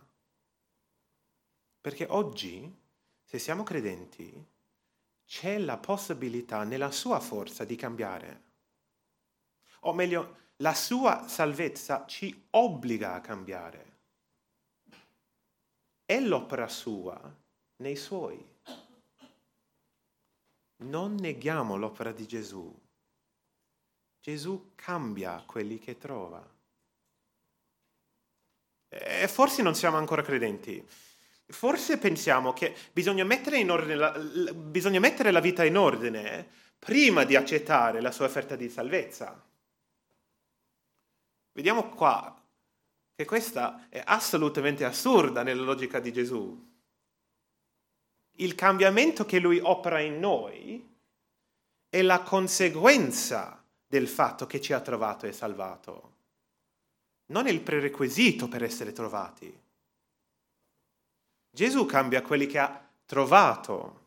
Perché 1.79 2.05
oggi, 2.09 2.81
se 3.23 3.39
siamo 3.39 3.63
credenti, 3.63 4.45
c'è 5.25 5.57
la 5.57 5.77
possibilità 5.77 6.65
nella 6.65 6.91
sua 6.91 7.21
forza 7.21 7.63
di 7.63 7.77
cambiare. 7.77 8.43
O 9.81 9.93
meglio, 9.93 10.51
la 10.57 10.73
sua 10.73 11.29
salvezza 11.29 12.05
ci 12.07 12.47
obbliga 12.51 13.13
a 13.13 13.21
cambiare. 13.21 13.92
È 16.13 16.19
l'opera 16.19 16.67
sua 16.67 17.19
nei 17.77 17.95
suoi. 17.95 18.39
Non 20.83 21.15
neghiamo 21.15 21.75
l'opera 21.75 22.11
di 22.11 22.27
Gesù. 22.27 22.71
Gesù 24.21 24.73
cambia 24.75 25.41
quelli 25.43 25.79
che 25.79 25.97
trova. 25.97 26.47
E 28.89 29.27
forse 29.27 29.63
non 29.63 29.73
siamo 29.73 29.97
ancora 29.97 30.21
credenti. 30.21 30.87
Forse 31.47 31.97
pensiamo 31.97 32.53
che 32.53 32.75
bisogna 32.91 33.23
mettere, 33.23 33.65
la, 33.95 34.11
bisogna 34.11 34.99
mettere 34.99 35.31
la 35.31 35.39
vita 35.39 35.65
in 35.65 35.77
ordine 35.77 36.47
prima 36.77 37.23
di 37.23 37.35
accettare 37.35 38.01
la 38.01 38.11
sua 38.11 38.27
offerta 38.27 38.55
di 38.55 38.69
salvezza. 38.69 39.43
Vediamo 41.53 41.89
qua 41.89 42.39
che 43.15 43.25
questa 43.25 43.87
è 43.89 44.01
assolutamente 44.03 44.85
assurda 44.85 45.43
nella 45.43 45.63
logica 45.63 45.99
di 45.99 46.11
Gesù. 46.11 46.71
Il 48.37 48.55
cambiamento 48.55 49.25
che 49.25 49.39
lui 49.39 49.59
opera 49.59 49.99
in 49.99 50.19
noi 50.19 50.91
è 51.87 52.01
la 52.01 52.23
conseguenza 52.23 53.63
del 53.85 54.07
fatto 54.07 54.47
che 54.47 54.59
ci 54.59 54.73
ha 54.73 54.81
trovato 54.81 55.27
e 55.27 55.31
salvato, 55.31 56.11
non 57.27 57.47
il 57.47 57.61
prerequisito 57.61 58.47
per 58.47 58.63
essere 58.63 58.91
trovati. 58.91 59.61
Gesù 61.51 61.85
cambia 61.85 62.23
quelli 62.23 62.47
che 62.47 62.57
ha 62.57 62.89
trovato. 63.05 64.01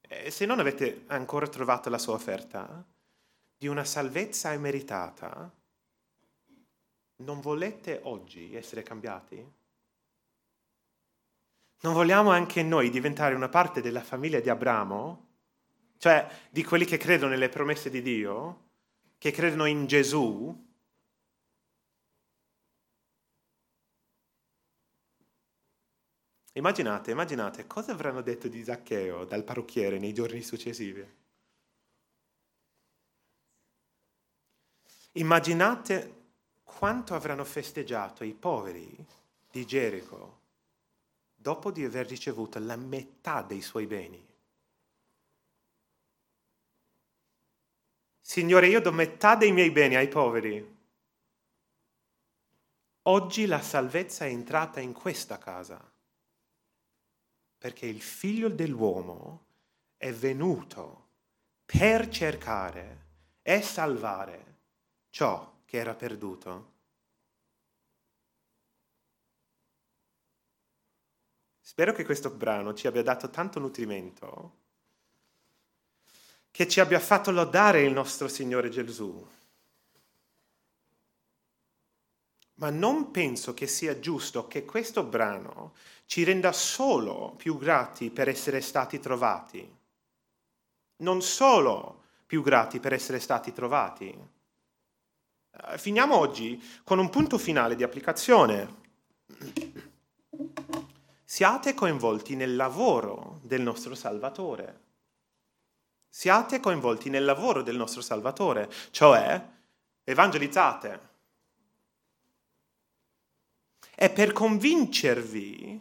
E 0.00 0.30
se 0.30 0.46
non 0.46 0.60
avete 0.60 1.04
ancora 1.08 1.48
trovato 1.48 1.90
la 1.90 1.98
sua 1.98 2.14
offerta 2.14 2.84
di 3.56 3.66
una 3.66 3.84
salvezza 3.84 4.52
immeritata, 4.52 5.50
non 7.16 7.40
volete 7.40 8.00
oggi 8.04 8.54
essere 8.54 8.82
cambiati? 8.82 9.52
Non 11.80 11.94
vogliamo 11.94 12.30
anche 12.30 12.62
noi 12.62 12.90
diventare 12.90 13.34
una 13.34 13.48
parte 13.48 13.80
della 13.80 14.02
famiglia 14.02 14.40
di 14.40 14.48
Abramo? 14.48 15.28
Cioè 15.98 16.48
di 16.50 16.62
quelli 16.64 16.84
che 16.84 16.96
credono 16.96 17.30
nelle 17.30 17.48
promesse 17.48 17.90
di 17.90 18.02
Dio, 18.02 18.70
che 19.18 19.30
credono 19.30 19.66
in 19.66 19.86
Gesù? 19.86 20.70
Immaginate, 26.54 27.10
immaginate 27.10 27.66
cosa 27.66 27.92
avranno 27.92 28.20
detto 28.20 28.46
di 28.48 28.62
Zaccheo 28.62 29.24
dal 29.24 29.42
parrucchiere 29.42 29.98
nei 29.98 30.12
giorni 30.12 30.42
successivi. 30.42 31.04
Immaginate 35.12 36.21
quanto 36.78 37.14
avranno 37.14 37.44
festeggiato 37.44 38.24
i 38.24 38.34
poveri 38.34 39.06
di 39.50 39.64
Gerico 39.66 40.40
dopo 41.34 41.70
di 41.70 41.84
aver 41.84 42.06
ricevuto 42.06 42.58
la 42.58 42.76
metà 42.76 43.42
dei 43.42 43.60
suoi 43.60 43.86
beni. 43.86 44.26
Signore, 48.20 48.68
io 48.68 48.80
do 48.80 48.92
metà 48.92 49.34
dei 49.36 49.52
miei 49.52 49.70
beni 49.70 49.96
ai 49.96 50.08
poveri. 50.08 50.80
Oggi 53.02 53.46
la 53.46 53.60
salvezza 53.60 54.24
è 54.24 54.28
entrata 54.28 54.80
in 54.80 54.92
questa 54.92 55.36
casa, 55.38 55.92
perché 57.58 57.86
il 57.86 58.00
figlio 58.00 58.48
dell'uomo 58.48 59.46
è 59.96 60.12
venuto 60.12 61.10
per 61.64 62.08
cercare 62.08 63.06
e 63.42 63.60
salvare 63.60 64.58
ciò 65.10 65.51
che 65.72 65.78
era 65.78 65.94
perduto. 65.94 66.70
Spero 71.62 71.94
che 71.94 72.04
questo 72.04 72.28
brano 72.28 72.74
ci 72.74 72.86
abbia 72.86 73.02
dato 73.02 73.30
tanto 73.30 73.58
nutrimento, 73.58 74.56
che 76.50 76.68
ci 76.68 76.78
abbia 76.78 77.00
fatto 77.00 77.30
lodare 77.30 77.84
il 77.84 77.92
nostro 77.92 78.28
Signore 78.28 78.68
Gesù. 78.68 79.26
Ma 82.56 82.68
non 82.68 83.10
penso 83.10 83.54
che 83.54 83.66
sia 83.66 83.98
giusto 83.98 84.46
che 84.48 84.66
questo 84.66 85.04
brano 85.04 85.72
ci 86.04 86.22
renda 86.22 86.52
solo 86.52 87.32
più 87.38 87.56
grati 87.56 88.10
per 88.10 88.28
essere 88.28 88.60
stati 88.60 89.00
trovati, 89.00 89.74
non 90.96 91.22
solo 91.22 92.02
più 92.26 92.42
grati 92.42 92.78
per 92.78 92.92
essere 92.92 93.20
stati 93.20 93.54
trovati. 93.54 94.31
Eh, 95.54 95.78
finiamo 95.78 96.16
oggi 96.16 96.62
con 96.82 96.98
un 96.98 97.10
punto 97.10 97.36
finale 97.36 97.76
di 97.76 97.82
applicazione. 97.82 98.80
Siate 101.24 101.74
coinvolti 101.74 102.36
nel 102.36 102.56
lavoro 102.56 103.40
del 103.42 103.60
nostro 103.60 103.94
Salvatore. 103.94 104.80
Siate 106.08 106.60
coinvolti 106.60 107.10
nel 107.10 107.24
lavoro 107.24 107.62
del 107.62 107.76
nostro 107.76 108.00
Salvatore, 108.00 108.70
cioè 108.90 109.42
evangelizzate. 110.04 111.10
È 113.94 114.10
per 114.10 114.32
convincervi 114.32 115.80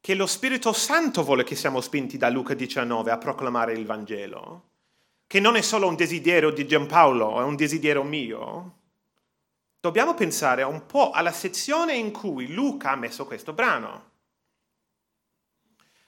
che 0.00 0.14
lo 0.14 0.26
Spirito 0.26 0.72
Santo 0.72 1.24
vuole 1.24 1.44
che 1.44 1.56
siamo 1.56 1.80
spinti 1.80 2.16
da 2.16 2.28
Luca 2.28 2.54
19 2.54 3.10
a 3.10 3.18
proclamare 3.18 3.72
il 3.72 3.86
Vangelo, 3.86 4.70
che 5.26 5.40
non 5.40 5.56
è 5.56 5.62
solo 5.62 5.88
un 5.88 5.96
desiderio 5.96 6.50
di 6.50 6.66
Giampaolo, 6.66 7.40
è 7.40 7.42
un 7.42 7.56
desiderio 7.56 8.02
mio. 8.02 8.82
Dobbiamo 9.84 10.14
pensare 10.14 10.62
un 10.62 10.86
po' 10.86 11.10
alla 11.10 11.30
sezione 11.30 11.94
in 11.94 12.10
cui 12.10 12.50
Luca 12.50 12.92
ha 12.92 12.96
messo 12.96 13.26
questo 13.26 13.52
brano. 13.52 14.12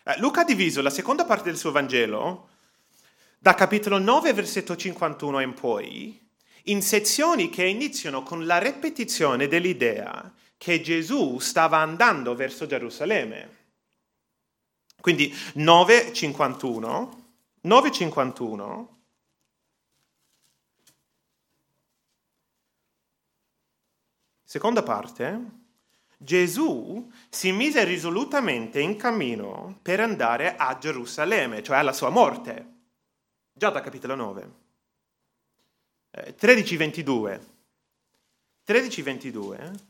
Eh, 0.03 0.19
Luca 0.19 0.41
ha 0.41 0.45
diviso 0.45 0.81
la 0.81 0.89
seconda 0.89 1.27
parte 1.27 1.51
del 1.51 1.59
suo 1.59 1.73
Vangelo, 1.73 2.49
da 3.37 3.53
capitolo 3.53 3.99
9, 3.99 4.33
versetto 4.33 4.77
51 4.77 5.41
in 5.41 5.53
poi, 5.53 6.19
in 6.65 6.81
sezioni 6.81 7.51
che 7.51 7.67
iniziano 7.67 8.23
con 8.23 8.47
la 8.47 8.57
ripetizione 8.57 9.47
dell'idea 9.47 10.33
che 10.57 10.81
Gesù 10.81 11.39
stava 11.39 11.77
andando 11.77 12.35
verso 12.35 12.65
Gerusalemme. 12.65 13.57
Quindi 15.03 15.31
9,51, 15.57 17.11
9,51, 17.63 18.87
seconda 24.47 24.85
parte, 24.85 25.65
Gesù 26.17 27.11
si 27.29 27.51
mise 27.53 27.85
risolutamente 27.85 28.81
in 28.81 28.97
cammino 28.97 29.79
per 29.83 30.01
andare 30.01 30.57
a 30.57 30.79
Gerusalemme, 30.79 31.63
cioè 31.63 31.79
alla 31.79 31.93
sua 31.93 32.09
morte. 32.09 32.75
Già 33.53 33.71
da 33.71 33.81
capitolo 33.81 34.15
9. 34.15 34.51
Eh, 36.13 36.35
13.22. 36.39 37.41
13.22. 38.67 39.81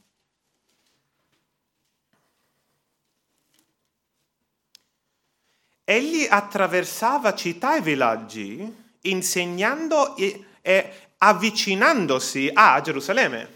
Egli 5.84 6.26
attraversava 6.28 7.34
città 7.34 7.76
e 7.76 7.80
villaggi 7.80 8.84
insegnando 9.02 10.16
e 10.16 10.44
avvicinandosi 11.18 12.50
a 12.52 12.80
Gerusalemme. 12.80 13.55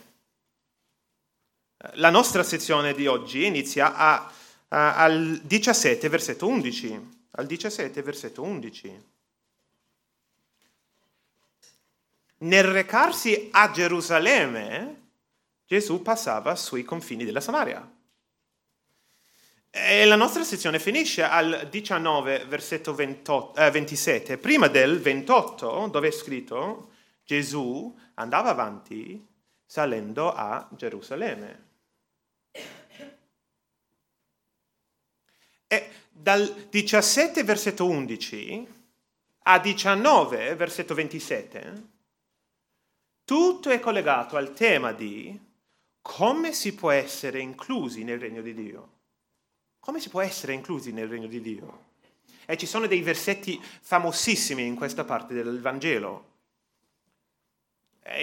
La 1.95 2.11
nostra 2.11 2.43
sezione 2.43 2.93
di 2.93 3.07
oggi 3.07 3.47
inizia 3.47 3.95
a, 3.95 4.31
a, 4.69 4.97
al 4.97 5.41
17, 5.43 6.11
versetto 6.11 6.47
11. 6.47 7.09
Al 7.33 7.47
17, 7.47 8.03
versetto 8.03 8.43
11. 8.43 9.03
Nel 12.39 12.65
recarsi 12.65 13.49
a 13.53 13.71
Gerusalemme, 13.71 15.09
Gesù 15.67 16.03
passava 16.03 16.55
sui 16.55 16.85
confini 16.85 17.25
della 17.25 17.41
Samaria. 17.41 17.91
E 19.71 20.05
la 20.05 20.17
nostra 20.17 20.45
sezione 20.45 20.79
finisce 20.79 21.23
al 21.23 21.67
19, 21.71 22.45
versetto 22.45 22.93
28, 22.93 23.59
eh, 23.59 23.71
27, 23.71 24.37
prima 24.37 24.69
del 24.69 25.01
28, 25.01 25.89
dove 25.91 26.09
è 26.09 26.11
scritto 26.11 26.91
Gesù 27.25 27.97
andava 28.15 28.51
avanti 28.51 29.27
salendo 29.65 30.31
a 30.33 30.69
Gerusalemme. 30.73 31.69
E 35.73 35.89
dal 36.11 36.67
17 36.69 37.45
versetto 37.45 37.87
11 37.87 38.67
a 39.43 39.59
19 39.61 40.57
versetto 40.57 40.95
27 40.95 41.89
tutto 43.25 43.71
è 43.71 43.79
collegato 43.79 44.37
al 44.37 44.53
tema 44.53 44.91
di 44.91 45.39
come 46.03 46.53
si 46.53 46.75
può 46.75 46.91
essere 46.91 47.39
inclusi 47.39 48.03
nel 48.03 48.19
regno 48.19 48.43
di 48.43 48.53
Dio? 48.53 48.89
Come 49.79 50.01
si 50.01 50.09
può 50.09 50.21
essere 50.21 50.53
inclusi 50.53 50.91
nel 50.91 51.07
regno 51.07 51.29
di 51.29 51.41
Dio? 51.41 51.85
E 52.45 52.57
ci 52.57 52.67
sono 52.67 52.89
dei 52.89 53.03
versetti 53.03 53.63
famosissimi 53.63 54.67
in 54.67 54.75
questa 54.75 55.05
parte 55.05 55.33
del 55.33 55.61
Vangelo. 55.61 56.25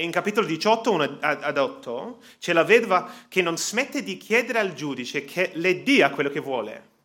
In 0.02 0.12
capitolo 0.12 0.46
18, 0.46 0.92
1 0.92 1.18
ad 1.22 1.58
8, 1.58 2.22
c'è 2.40 2.52
la 2.52 2.66
vedova 2.66 3.10
che 3.30 3.42
non 3.42 3.58
smette 3.58 4.04
di 4.04 4.18
chiedere 4.18 4.60
al 4.60 4.74
giudice 4.74 5.24
che 5.24 5.52
le 5.54 5.84
dia 5.84 6.10
quello 6.10 6.30
che 6.30 6.42
vuole. 6.42 6.96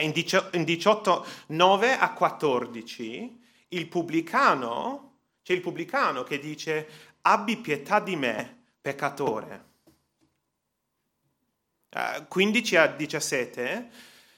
In 0.00 0.12
18, 0.64 1.26
9 1.48 1.98
a 1.98 2.12
14, 2.14 3.40
il 3.68 3.88
pubblicano, 3.88 5.18
c'è 5.42 5.52
il 5.52 5.60
pubblicano 5.60 6.22
che 6.22 6.38
dice 6.38 6.88
abbi 7.22 7.58
pietà 7.58 8.00
di 8.00 8.16
me, 8.16 8.64
peccatore. 8.80 9.70
15 12.26 12.76
a 12.76 12.86
17, 12.86 13.90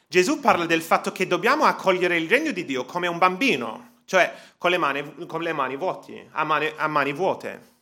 Gesù 0.09 0.41
parla 0.41 0.67
del 0.67 0.83
fatto 0.83 1.13
che 1.13 1.29
dobbiamo 1.29 1.65
accogliere 1.65 2.17
il 2.17 2.29
regno 2.29 2.51
di 2.51 2.65
Dio 2.65 2.85
come 2.85 3.07
un 3.07 3.19
bambino, 3.19 4.01
cioè 4.07 4.35
con 4.59 4.71
le 4.71 4.79
mani, 4.79 5.27
con 5.27 5.41
le 5.41 5.53
mani 5.53 5.77
vuote, 5.77 6.31
a 6.33 6.43
mani, 6.43 6.73
a 6.75 6.89
mani 6.89 7.13
vuote. 7.13 7.73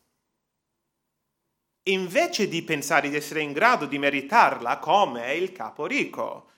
Invece 1.85 2.49
di 2.49 2.63
pensare 2.63 3.09
di 3.09 3.17
essere 3.17 3.41
in 3.41 3.53
grado 3.53 3.87
di 3.87 3.99
meritarla 3.99 4.79
come 4.79 5.35
il 5.35 5.53
capo 5.53 5.87
ricco, 5.87 6.51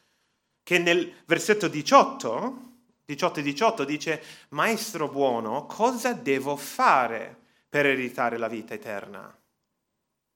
che 0.64 0.78
nel 0.78 1.12
versetto 1.26 1.68
18, 1.68 2.72
18 3.04 3.38
e 3.38 3.42
18 3.42 3.84
dice, 3.84 4.22
Maestro 4.48 5.08
buono, 5.08 5.66
cosa 5.66 6.14
devo 6.14 6.56
fare 6.56 7.42
per 7.68 7.84
ereditare 7.86 8.38
la 8.38 8.48
vita 8.48 8.74
eterna? 8.74 9.38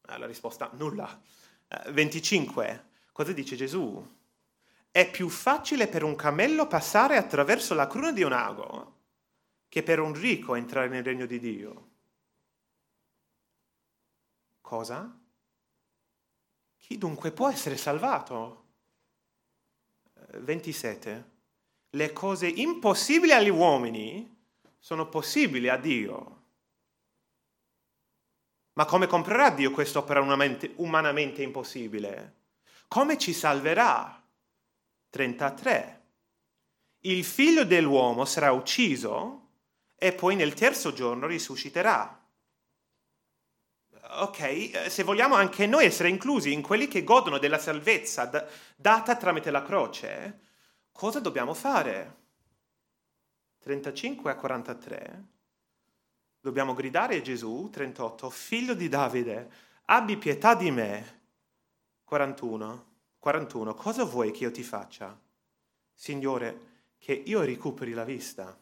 La 0.02 0.26
risposta, 0.26 0.70
nulla. 0.74 1.20
25, 1.90 2.84
cosa 3.10 3.32
dice 3.32 3.56
Gesù? 3.56 4.16
È 4.90 5.10
più 5.10 5.28
facile 5.30 5.88
per 5.88 6.02
un 6.02 6.14
cammello 6.14 6.66
passare 6.66 7.16
attraverso 7.16 7.74
la 7.74 7.86
cruna 7.86 8.12
di 8.12 8.22
un 8.22 8.32
ago 8.32 8.96
che 9.68 9.82
per 9.82 9.98
un 9.98 10.12
ricco 10.12 10.54
entrare 10.54 10.88
nel 10.88 11.04
regno 11.04 11.24
di 11.26 11.38
Dio. 11.38 11.88
Cosa? 14.60 15.18
Chi 16.76 16.98
dunque 16.98 17.32
può 17.32 17.48
essere 17.48 17.76
salvato? 17.78 18.67
27. 20.32 21.30
Le 21.90 22.12
cose 22.12 22.46
impossibili 22.46 23.32
agli 23.32 23.48
uomini 23.48 24.36
sono 24.78 25.08
possibili 25.08 25.68
a 25.68 25.76
Dio. 25.76 26.36
Ma 28.74 28.84
come 28.84 29.06
comprerà 29.06 29.50
Dio 29.50 29.70
quest'opera 29.70 30.20
umanamente 30.20 31.42
impossibile? 31.42 32.34
Come 32.86 33.18
ci 33.18 33.32
salverà? 33.32 34.22
33. 35.10 36.02
Il 37.00 37.24
figlio 37.24 37.64
dell'uomo 37.64 38.24
sarà 38.24 38.52
ucciso 38.52 39.48
e 39.96 40.12
poi 40.12 40.36
nel 40.36 40.54
terzo 40.54 40.92
giorno 40.92 41.26
risusciterà. 41.26 42.17
Ok, 44.11 44.40
eh, 44.40 44.88
se 44.88 45.03
vogliamo 45.03 45.35
anche 45.35 45.66
noi 45.66 45.85
essere 45.85 46.09
inclusi 46.09 46.53
in 46.53 46.62
quelli 46.62 46.88
che 46.88 47.05
godono 47.05 47.38
della 47.38 47.59
salvezza 47.59 48.25
d- 48.25 48.47
data 48.75 49.16
tramite 49.16 49.51
la 49.51 49.62
croce, 49.62 50.40
cosa 50.92 51.21
dobbiamo 51.21 51.53
fare? 51.53 52.16
35 53.59 54.31
a 54.31 54.37
43. 54.37 55.25
Dobbiamo 56.40 56.73
gridare 56.73 57.16
a 57.16 57.21
Gesù, 57.21 57.68
38, 57.71 58.31
figlio 58.31 58.73
di 58.73 58.88
Davide, 58.88 59.51
abbi 59.87 60.16
pietà 60.16 60.55
di 60.55 60.71
me. 60.71 61.16
41, 62.05 62.87
41, 63.18 63.75
cosa 63.75 64.05
vuoi 64.05 64.31
che 64.31 64.44
io 64.44 64.51
ti 64.51 64.62
faccia? 64.62 65.21
Signore, 65.92 66.94
che 66.97 67.12
io 67.12 67.42
recuperi 67.42 67.92
la 67.92 68.05
vista. 68.05 68.59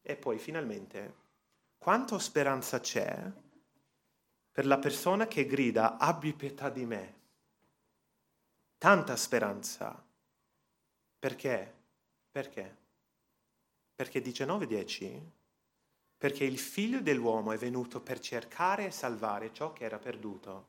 E 0.00 0.16
poi 0.16 0.38
finalmente, 0.38 1.25
quanta 1.86 2.18
speranza 2.18 2.80
c'è 2.80 3.16
per 4.50 4.66
la 4.66 4.76
persona 4.76 5.28
che 5.28 5.46
grida 5.46 5.98
abbi 5.98 6.32
pietà 6.32 6.68
di 6.68 6.84
me? 6.84 7.14
Tanta 8.76 9.14
speranza. 9.14 10.04
Perché? 11.16 11.74
Perché? 12.28 12.76
Perché 13.94 14.20
19.10? 14.20 15.20
Perché 16.18 16.42
il 16.42 16.58
figlio 16.58 17.00
dell'uomo 17.00 17.52
è 17.52 17.56
venuto 17.56 18.00
per 18.00 18.18
cercare 18.18 18.86
e 18.86 18.90
salvare 18.90 19.52
ciò 19.52 19.72
che 19.72 19.84
era 19.84 20.00
perduto. 20.00 20.66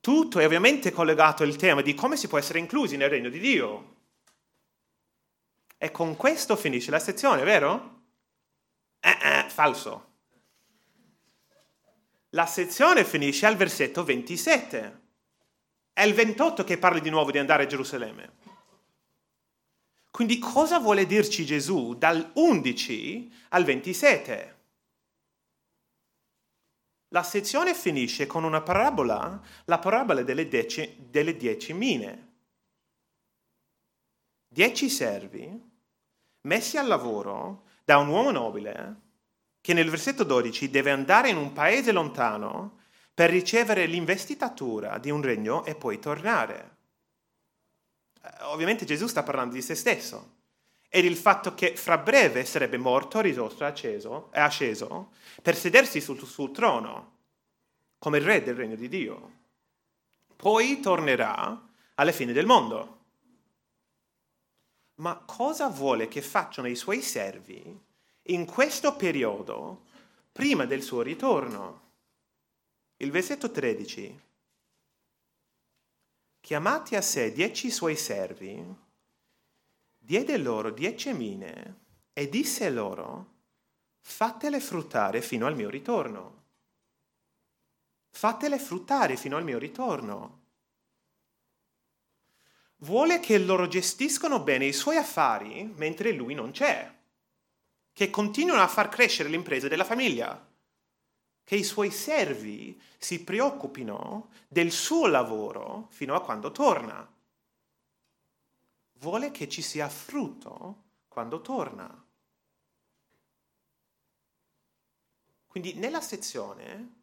Tutto 0.00 0.38
è 0.38 0.46
ovviamente 0.46 0.90
collegato 0.90 1.42
al 1.42 1.56
tema 1.56 1.82
di 1.82 1.92
come 1.92 2.16
si 2.16 2.28
può 2.28 2.38
essere 2.38 2.60
inclusi 2.60 2.96
nel 2.96 3.10
regno 3.10 3.28
di 3.28 3.40
Dio. 3.40 3.96
E 5.76 5.90
con 5.90 6.16
questo 6.16 6.56
finisce 6.56 6.90
la 6.90 6.98
sezione, 6.98 7.44
vero? 7.44 8.00
Eh, 9.04 9.18
eh, 9.20 9.48
falso. 9.48 10.10
La 12.30 12.46
sezione 12.46 13.04
finisce 13.04 13.46
al 13.46 13.56
versetto 13.56 14.04
27. 14.04 15.00
È 15.92 16.02
il 16.02 16.14
28 16.14 16.62
che 16.62 16.78
parla 16.78 17.00
di 17.00 17.10
nuovo 17.10 17.32
di 17.32 17.38
andare 17.38 17.64
a 17.64 17.66
Gerusalemme. 17.66 18.32
Quindi 20.08 20.38
cosa 20.38 20.78
vuole 20.78 21.04
dirci 21.04 21.44
Gesù 21.44 21.94
dal 21.94 22.30
11 22.34 23.32
al 23.48 23.64
27? 23.64 24.60
La 27.08 27.24
sezione 27.24 27.74
finisce 27.74 28.26
con 28.26 28.44
una 28.44 28.62
parabola, 28.62 29.40
la 29.64 29.78
parabola 29.80 30.22
delle 30.22 30.46
dieci, 30.46 30.96
delle 31.10 31.36
dieci 31.36 31.72
mine. 31.72 32.30
Dieci 34.46 34.88
servi 34.88 35.70
messi 36.42 36.76
al 36.76 36.86
lavoro 36.86 37.64
da 37.84 37.98
un 37.98 38.08
uomo 38.08 38.30
nobile 38.30 39.00
che 39.60 39.72
nel 39.72 39.90
versetto 39.90 40.24
12 40.24 40.70
deve 40.70 40.90
andare 40.90 41.28
in 41.28 41.36
un 41.36 41.52
paese 41.52 41.92
lontano 41.92 42.80
per 43.14 43.30
ricevere 43.30 43.86
l'investitura 43.86 44.98
di 44.98 45.10
un 45.10 45.22
regno 45.22 45.64
e 45.64 45.74
poi 45.74 45.98
tornare. 45.98 46.76
Eh, 48.22 48.44
ovviamente 48.44 48.84
Gesù 48.84 49.06
sta 49.06 49.22
parlando 49.22 49.54
di 49.54 49.62
se 49.62 49.74
stesso 49.74 50.40
e 50.88 51.00
del 51.00 51.16
fatto 51.16 51.54
che 51.54 51.76
fra 51.76 51.96
breve 51.98 52.44
sarebbe 52.44 52.76
morto, 52.76 53.20
risorto 53.20 53.64
e 53.64 54.40
asceso 54.40 55.12
per 55.40 55.56
sedersi 55.56 56.00
sul, 56.00 56.20
sul 56.26 56.50
trono 56.50 57.18
come 57.98 58.18
il 58.18 58.24
re 58.24 58.42
del 58.42 58.56
regno 58.56 58.74
di 58.74 58.88
Dio. 58.88 59.32
Poi 60.34 60.80
tornerà 60.80 61.68
alla 61.94 62.12
fine 62.12 62.32
del 62.32 62.46
mondo 62.46 63.01
ma 64.96 65.16
cosa 65.16 65.68
vuole 65.68 66.08
che 66.08 66.20
facciano 66.20 66.68
i 66.68 66.76
suoi 66.76 67.00
servi 67.00 67.80
in 68.26 68.44
questo 68.44 68.94
periodo 68.94 69.86
prima 70.30 70.66
del 70.66 70.82
suo 70.82 71.02
ritorno? 71.02 71.80
Il 72.98 73.10
versetto 73.10 73.50
13. 73.50 74.20
Chiamati 76.40 76.96
a 76.96 77.02
sé 77.02 77.32
dieci 77.32 77.70
suoi 77.70 77.96
servi, 77.96 78.64
diede 79.96 80.36
loro 80.36 80.70
dieci 80.70 81.12
mine 81.12 81.80
e 82.12 82.28
disse 82.28 82.68
loro, 82.70 83.30
fatele 84.00 84.60
fruttare 84.60 85.22
fino 85.22 85.46
al 85.46 85.56
mio 85.56 85.70
ritorno. 85.70 86.40
Fatele 88.10 88.58
fruttare 88.58 89.16
fino 89.16 89.36
al 89.36 89.44
mio 89.44 89.58
ritorno 89.58 90.41
vuole 92.82 93.20
che 93.20 93.38
loro 93.38 93.66
gestiscano 93.68 94.40
bene 94.40 94.66
i 94.66 94.72
suoi 94.72 94.96
affari 94.96 95.64
mentre 95.76 96.12
lui 96.12 96.34
non 96.34 96.50
c'è, 96.50 96.92
che 97.92 98.10
continuino 98.10 98.60
a 98.60 98.68
far 98.68 98.88
crescere 98.88 99.28
l'impresa 99.28 99.68
della 99.68 99.84
famiglia, 99.84 100.48
che 101.44 101.56
i 101.56 101.64
suoi 101.64 101.90
servi 101.90 102.80
si 102.98 103.22
preoccupino 103.22 104.30
del 104.48 104.70
suo 104.70 105.06
lavoro 105.06 105.88
fino 105.90 106.14
a 106.14 106.22
quando 106.22 106.52
torna. 106.52 107.08
Vuole 108.94 109.30
che 109.30 109.48
ci 109.48 109.62
sia 109.62 109.88
frutto 109.88 110.82
quando 111.08 111.40
torna. 111.40 112.04
Quindi 115.46 115.74
nella 115.74 116.00
sezione 116.00 117.00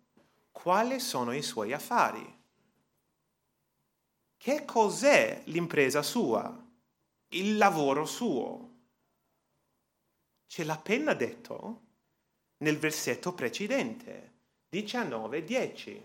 quali 0.51 0.99
sono 0.99 1.33
i 1.33 1.41
suoi 1.41 1.73
affari? 1.73 2.38
Che 4.41 4.63
cos'è 4.63 5.41
l'impresa 5.47 6.01
sua? 6.01 6.65
Il 7.31 7.57
lavoro 7.57 8.05
suo? 8.05 8.69
Ce 10.47 10.63
l'ha 10.63 10.75
appena 10.75 11.13
detto 11.13 11.81
nel 12.59 12.77
versetto 12.77 13.33
precedente, 13.33 14.31
19.10. 14.71 16.01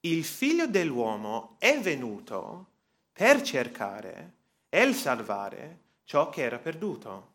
Il 0.00 0.24
figlio 0.24 0.66
dell'uomo 0.66 1.54
è 1.58 1.78
venuto 1.78 2.66
per 3.12 3.40
cercare 3.42 4.38
e 4.68 4.92
salvare 4.92 5.82
ciò 6.02 6.30
che 6.30 6.42
era 6.42 6.58
perduto. 6.58 7.34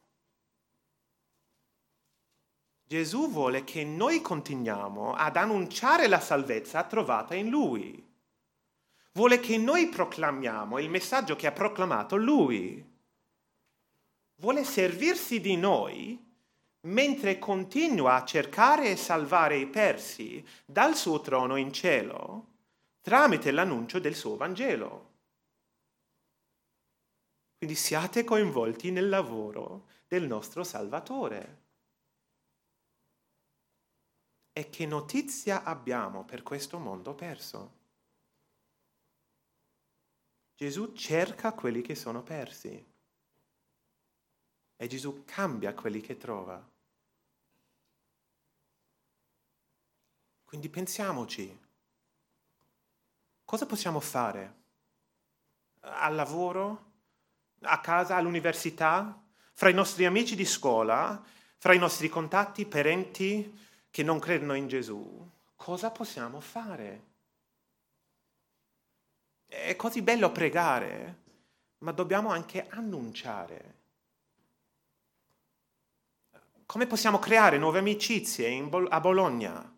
Gesù 2.83 3.31
vuole 3.31 3.63
che 3.63 3.85
noi 3.85 4.19
continuiamo 4.19 5.13
ad 5.13 5.37
annunciare 5.37 6.09
la 6.09 6.19
salvezza 6.19 6.83
trovata 6.83 7.33
in 7.33 7.47
Lui. 7.47 8.04
Vuole 9.15 9.39
che 9.39 9.57
noi 9.57 9.87
proclamiamo 9.87 10.77
il 10.77 10.89
messaggio 10.89 11.37
che 11.37 11.47
ha 11.47 11.53
proclamato 11.53 12.17
Lui. 12.17 12.93
Vuole 14.35 14.63
servirsi 14.65 15.39
di 15.39 15.55
noi 15.55 16.21
mentre 16.81 17.39
continua 17.39 18.15
a 18.15 18.25
cercare 18.25 18.91
e 18.91 18.97
salvare 18.97 19.57
i 19.57 19.67
persi 19.67 20.45
dal 20.65 20.95
suo 20.95 21.21
trono 21.21 21.55
in 21.55 21.71
cielo 21.71 22.53
tramite 22.99 23.51
l'annuncio 23.51 23.99
del 23.99 24.15
suo 24.15 24.35
Vangelo. 24.35 25.13
Quindi 27.57 27.75
siate 27.75 28.23
coinvolti 28.23 28.91
nel 28.91 29.07
lavoro 29.07 29.87
del 30.07 30.27
nostro 30.27 30.63
Salvatore. 30.63 31.63
E 34.51 34.69
che 34.69 34.85
notizia 34.85 35.63
abbiamo 35.63 36.25
per 36.25 36.43
questo 36.43 36.79
mondo 36.79 37.13
perso? 37.13 37.74
Gesù 40.55 40.93
cerca 40.93 41.51
quelli 41.51 41.81
che 41.81 41.95
sono 41.95 42.23
persi 42.23 42.93
e 44.77 44.87
Gesù 44.87 45.23
cambia 45.25 45.73
quelli 45.73 45.99
che 45.99 46.15
trova. 46.15 46.65
Quindi 50.45 50.69
pensiamoci, 50.69 51.59
cosa 53.43 53.65
possiamo 53.65 53.99
fare? 53.99 54.63
Al 55.81 56.15
lavoro? 56.15 56.93
A 57.63 57.81
casa? 57.81 58.15
All'università? 58.15 59.21
Fra 59.51 59.67
i 59.67 59.73
nostri 59.73 60.05
amici 60.05 60.35
di 60.35 60.45
scuola? 60.45 61.21
Fra 61.57 61.73
i 61.73 61.77
nostri 61.77 62.07
contatti, 62.07 62.65
parenti 62.65 63.59
che 63.89 64.03
non 64.03 64.19
credono 64.19 64.53
in 64.53 64.69
Gesù? 64.69 65.29
Cosa 65.55 65.91
possiamo 65.91 66.39
fare? 66.39 67.14
È 69.55 69.75
così 69.77 70.01
bello 70.01 70.31
pregare, 70.31 71.21
ma 71.79 71.91
dobbiamo 71.91 72.29
anche 72.29 72.67
annunciare. 72.69 73.73
Come 76.65 76.87
possiamo 76.87 77.19
creare 77.19 77.57
nuove 77.57 77.79
amicizie 77.79 78.61
Bol- 78.63 78.87
a 78.89 78.99
Bologna? 78.99 79.73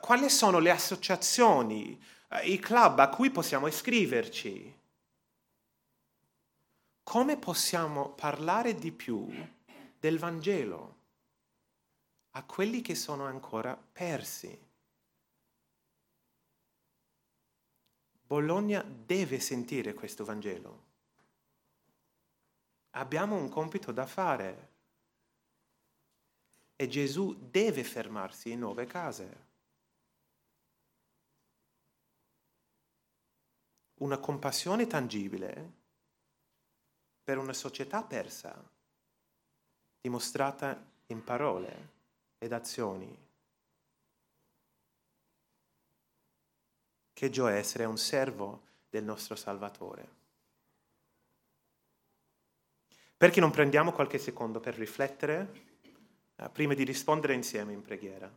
Quali 0.00 0.30
sono 0.30 0.60
le 0.60 0.70
associazioni, 0.70 2.00
eh, 2.30 2.50
i 2.50 2.58
club 2.58 3.00
a 3.00 3.08
cui 3.08 3.30
possiamo 3.30 3.66
iscriverci? 3.66 4.78
Come 7.02 7.36
possiamo 7.38 8.10
parlare 8.10 8.74
di 8.76 8.92
più 8.92 9.28
del 9.98 10.18
Vangelo 10.18 10.94
a 12.30 12.44
quelli 12.44 12.82
che 12.82 12.94
sono 12.94 13.24
ancora 13.24 13.76
persi? 13.76 14.65
Bologna 18.26 18.82
deve 18.82 19.38
sentire 19.40 19.94
questo 19.94 20.24
Vangelo. 20.24 20.84
Abbiamo 22.90 23.36
un 23.36 23.48
compito 23.48 23.92
da 23.92 24.06
fare 24.06 24.70
e 26.76 26.88
Gesù 26.88 27.36
deve 27.50 27.84
fermarsi 27.84 28.50
in 28.50 28.60
nove 28.60 28.86
case. 28.86 29.46
una 33.98 34.18
compassione 34.18 34.86
tangibile 34.86 35.72
per 37.22 37.38
una 37.38 37.54
società 37.54 38.02
persa, 38.02 38.54
dimostrata 40.00 40.84
in 41.06 41.24
parole 41.24 41.94
ed 42.38 42.52
azioni. 42.52 43.25
Che 47.16 47.30
gioia 47.30 47.56
essere 47.56 47.86
un 47.86 47.96
servo 47.96 48.60
del 48.90 49.02
nostro 49.02 49.36
Salvatore. 49.36 50.06
Perché 53.16 53.40
non 53.40 53.50
prendiamo 53.50 53.90
qualche 53.90 54.18
secondo 54.18 54.60
per 54.60 54.74
riflettere 54.74 55.50
eh, 56.36 56.50
prima 56.50 56.74
di 56.74 56.84
rispondere 56.84 57.32
insieme 57.32 57.72
in 57.72 57.80
preghiera? 57.80 58.30